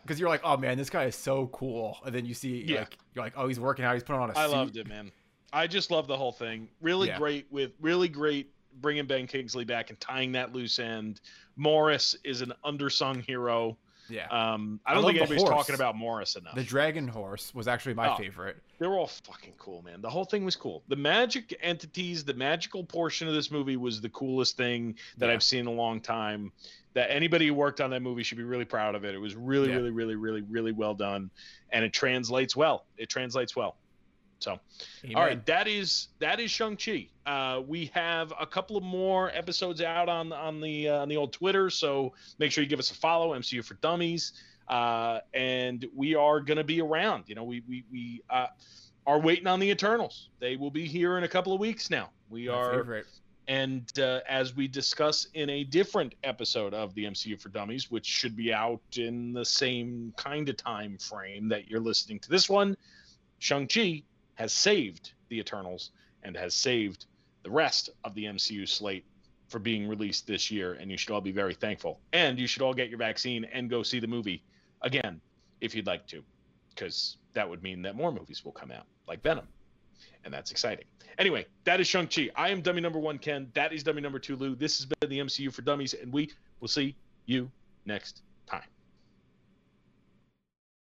Because 0.04 0.20
you're 0.20 0.28
like, 0.28 0.42
oh 0.44 0.56
man, 0.56 0.76
this 0.78 0.90
guy 0.90 1.04
is 1.04 1.16
so 1.16 1.48
cool. 1.48 1.98
And 2.04 2.14
then 2.14 2.24
you 2.26 2.34
see 2.34 2.62
Yeah. 2.64 2.80
like 2.80 2.98
you're 3.14 3.24
like, 3.24 3.32
oh, 3.36 3.48
he's 3.48 3.58
working 3.58 3.84
out. 3.84 3.94
He's 3.94 4.02
putting 4.04 4.20
on 4.22 4.30
a 4.30 4.38
I 4.38 4.46
suit. 4.46 4.52
loved 4.52 4.76
it, 4.76 4.86
man. 4.86 5.10
I 5.52 5.66
just 5.66 5.90
love 5.90 6.06
the 6.06 6.16
whole 6.16 6.32
thing. 6.32 6.68
Really 6.80 7.08
Yeah. 7.08 7.18
great 7.18 7.46
with 7.50 7.72
really 7.80 8.08
great 8.08 8.50
bringing 8.80 9.06
Ben 9.06 9.26
Kingsley 9.26 9.64
back 9.64 9.90
and 9.90 9.98
tying 10.00 10.32
that 10.32 10.52
loose 10.52 10.78
end. 10.78 11.20
Morris 11.56 12.16
is 12.24 12.40
an 12.42 12.52
undersung 12.64 13.24
hero. 13.24 13.76
Yeah. 14.10 14.26
Um, 14.26 14.80
I 14.84 14.90
I 14.90 14.94
don't 14.94 15.04
love 15.04 15.10
think 15.12 15.20
anybody's 15.22 15.42
horse. 15.42 15.54
talking 15.54 15.74
about 15.76 15.96
Morris 15.96 16.36
enough. 16.36 16.54
the 16.54 16.62
dragon 16.64 17.08
horse 17.08 17.54
was 17.54 17.66
actually 17.68 17.94
my 17.94 18.12
Oh. 18.12 18.16
favorite. 18.16 18.62
They 18.78 18.86
were 18.86 18.98
all 18.98 19.06
fucking 19.06 19.54
cool, 19.58 19.80
man. 19.82 20.02
The 20.02 20.10
whole 20.10 20.26
thing 20.26 20.44
was 20.44 20.56
cool. 20.56 20.82
The 20.88 20.96
magic 20.96 21.56
entities, 21.62 22.22
the 22.24 22.34
magical 22.34 22.84
portion 22.84 23.28
of 23.28 23.34
this 23.34 23.50
movie 23.50 23.76
was 23.78 24.02
the 24.02 24.10
coolest 24.10 24.58
thing 24.58 24.98
that 25.16 25.28
Yeah. 25.28 25.32
I've 25.32 25.42
seen 25.42 25.60
in 25.60 25.66
a 25.68 25.72
long 25.72 26.00
time. 26.02 26.52
That 26.94 27.10
anybody 27.10 27.48
who 27.48 27.54
worked 27.54 27.80
on 27.80 27.90
that 27.90 28.02
movie 28.02 28.22
should 28.22 28.38
be 28.38 28.44
really 28.44 28.64
proud 28.64 28.94
of 28.94 29.04
it. 29.04 29.14
It 29.14 29.18
was 29.18 29.34
really, 29.34 29.68
Yeah. 29.68 29.76
really, 29.76 29.90
really, 29.90 30.14
really, 30.14 30.42
really 30.42 30.72
well 30.72 30.94
done, 30.94 31.30
and 31.70 31.84
it 31.84 31.92
translates 31.92 32.54
well. 32.54 32.86
It 32.96 33.08
translates 33.08 33.56
well. 33.56 33.76
So, 34.38 34.58
Amen. 35.04 35.16
all 35.16 35.22
right, 35.22 35.46
that 35.46 35.66
is 35.68 36.08
that 36.18 36.38
is 36.38 36.50
Shang 36.50 36.76
Chi. 36.76 37.08
Uh, 37.24 37.62
we 37.66 37.86
have 37.94 38.32
a 38.38 38.46
couple 38.46 38.76
of 38.76 38.82
more 38.82 39.30
episodes 39.30 39.80
out 39.80 40.08
on 40.08 40.32
on 40.32 40.60
the 40.60 40.88
uh, 40.88 41.00
on 41.00 41.08
the 41.08 41.16
old 41.16 41.32
Twitter, 41.32 41.70
so 41.70 42.12
make 42.38 42.52
sure 42.52 42.62
you 42.62 42.68
give 42.68 42.78
us 42.78 42.90
a 42.90 42.94
follow. 42.94 43.34
MCU 43.34 43.64
for 43.64 43.74
Dummies, 43.74 44.32
uh, 44.68 45.20
and 45.32 45.86
we 45.94 46.14
are 46.14 46.40
going 46.40 46.58
to 46.58 46.64
be 46.64 46.80
around. 46.80 47.24
You 47.26 47.34
know, 47.36 47.44
we 47.44 47.62
we 47.66 47.84
we 47.90 48.22
uh, 48.28 48.48
are 49.06 49.18
waiting 49.18 49.46
on 49.46 49.60
the 49.60 49.70
Eternals. 49.70 50.28
They 50.40 50.56
will 50.56 50.70
be 50.70 50.86
here 50.86 51.16
in 51.16 51.24
a 51.24 51.28
couple 51.28 51.52
of 51.54 51.60
weeks 51.60 51.88
now. 51.90 52.10
We 52.28 52.48
My 52.48 52.54
are 52.54 52.74
favorite. 52.74 53.06
And 53.46 53.98
uh, 53.98 54.20
as 54.28 54.56
we 54.56 54.68
discuss 54.68 55.26
in 55.34 55.50
a 55.50 55.64
different 55.64 56.14
episode 56.24 56.72
of 56.72 56.94
the 56.94 57.04
MCU 57.04 57.40
for 57.40 57.50
Dummies, 57.50 57.90
which 57.90 58.06
should 58.06 58.36
be 58.36 58.52
out 58.52 58.80
in 58.96 59.32
the 59.32 59.44
same 59.44 60.14
kind 60.16 60.48
of 60.48 60.56
time 60.56 60.96
frame 60.98 61.48
that 61.48 61.68
you're 61.68 61.80
listening 61.80 62.18
to 62.20 62.30
this 62.30 62.48
one, 62.48 62.76
Shang-Chi 63.38 64.02
has 64.34 64.52
saved 64.52 65.12
the 65.28 65.38
Eternals 65.38 65.90
and 66.22 66.36
has 66.36 66.54
saved 66.54 67.06
the 67.42 67.50
rest 67.50 67.90
of 68.04 68.14
the 68.14 68.24
MCU 68.24 68.66
slate 68.66 69.04
for 69.48 69.58
being 69.58 69.86
released 69.86 70.26
this 70.26 70.50
year. 70.50 70.74
And 70.74 70.90
you 70.90 70.96
should 70.96 71.10
all 71.10 71.20
be 71.20 71.32
very 71.32 71.54
thankful. 71.54 72.00
And 72.12 72.38
you 72.38 72.46
should 72.46 72.62
all 72.62 72.72
get 72.72 72.88
your 72.88 72.98
vaccine 72.98 73.44
and 73.44 73.68
go 73.68 73.82
see 73.82 74.00
the 74.00 74.06
movie 74.06 74.42
again 74.80 75.20
if 75.60 75.74
you'd 75.74 75.86
like 75.86 76.06
to, 76.08 76.22
because 76.70 77.18
that 77.34 77.48
would 77.48 77.62
mean 77.62 77.82
that 77.82 77.94
more 77.94 78.10
movies 78.10 78.44
will 78.44 78.52
come 78.52 78.70
out, 78.70 78.86
like 79.06 79.22
Venom. 79.22 79.46
And 80.24 80.32
that's 80.32 80.50
exciting. 80.50 80.84
Anyway, 81.18 81.46
that 81.64 81.80
is 81.80 81.86
Shang-Chi. 81.86 82.30
I 82.34 82.50
am 82.50 82.60
dummy 82.60 82.80
number 82.80 82.98
one, 82.98 83.18
Ken. 83.18 83.50
That 83.54 83.72
is 83.72 83.82
dummy 83.82 84.00
number 84.00 84.18
two, 84.18 84.36
Lou. 84.36 84.54
This 84.54 84.78
has 84.78 84.86
been 84.86 85.10
the 85.10 85.18
MCU 85.20 85.52
for 85.52 85.62
Dummies, 85.62 85.94
and 85.94 86.12
we 86.12 86.30
will 86.60 86.68
see 86.68 86.96
you 87.26 87.50
next 87.86 88.22
time. 88.46 88.62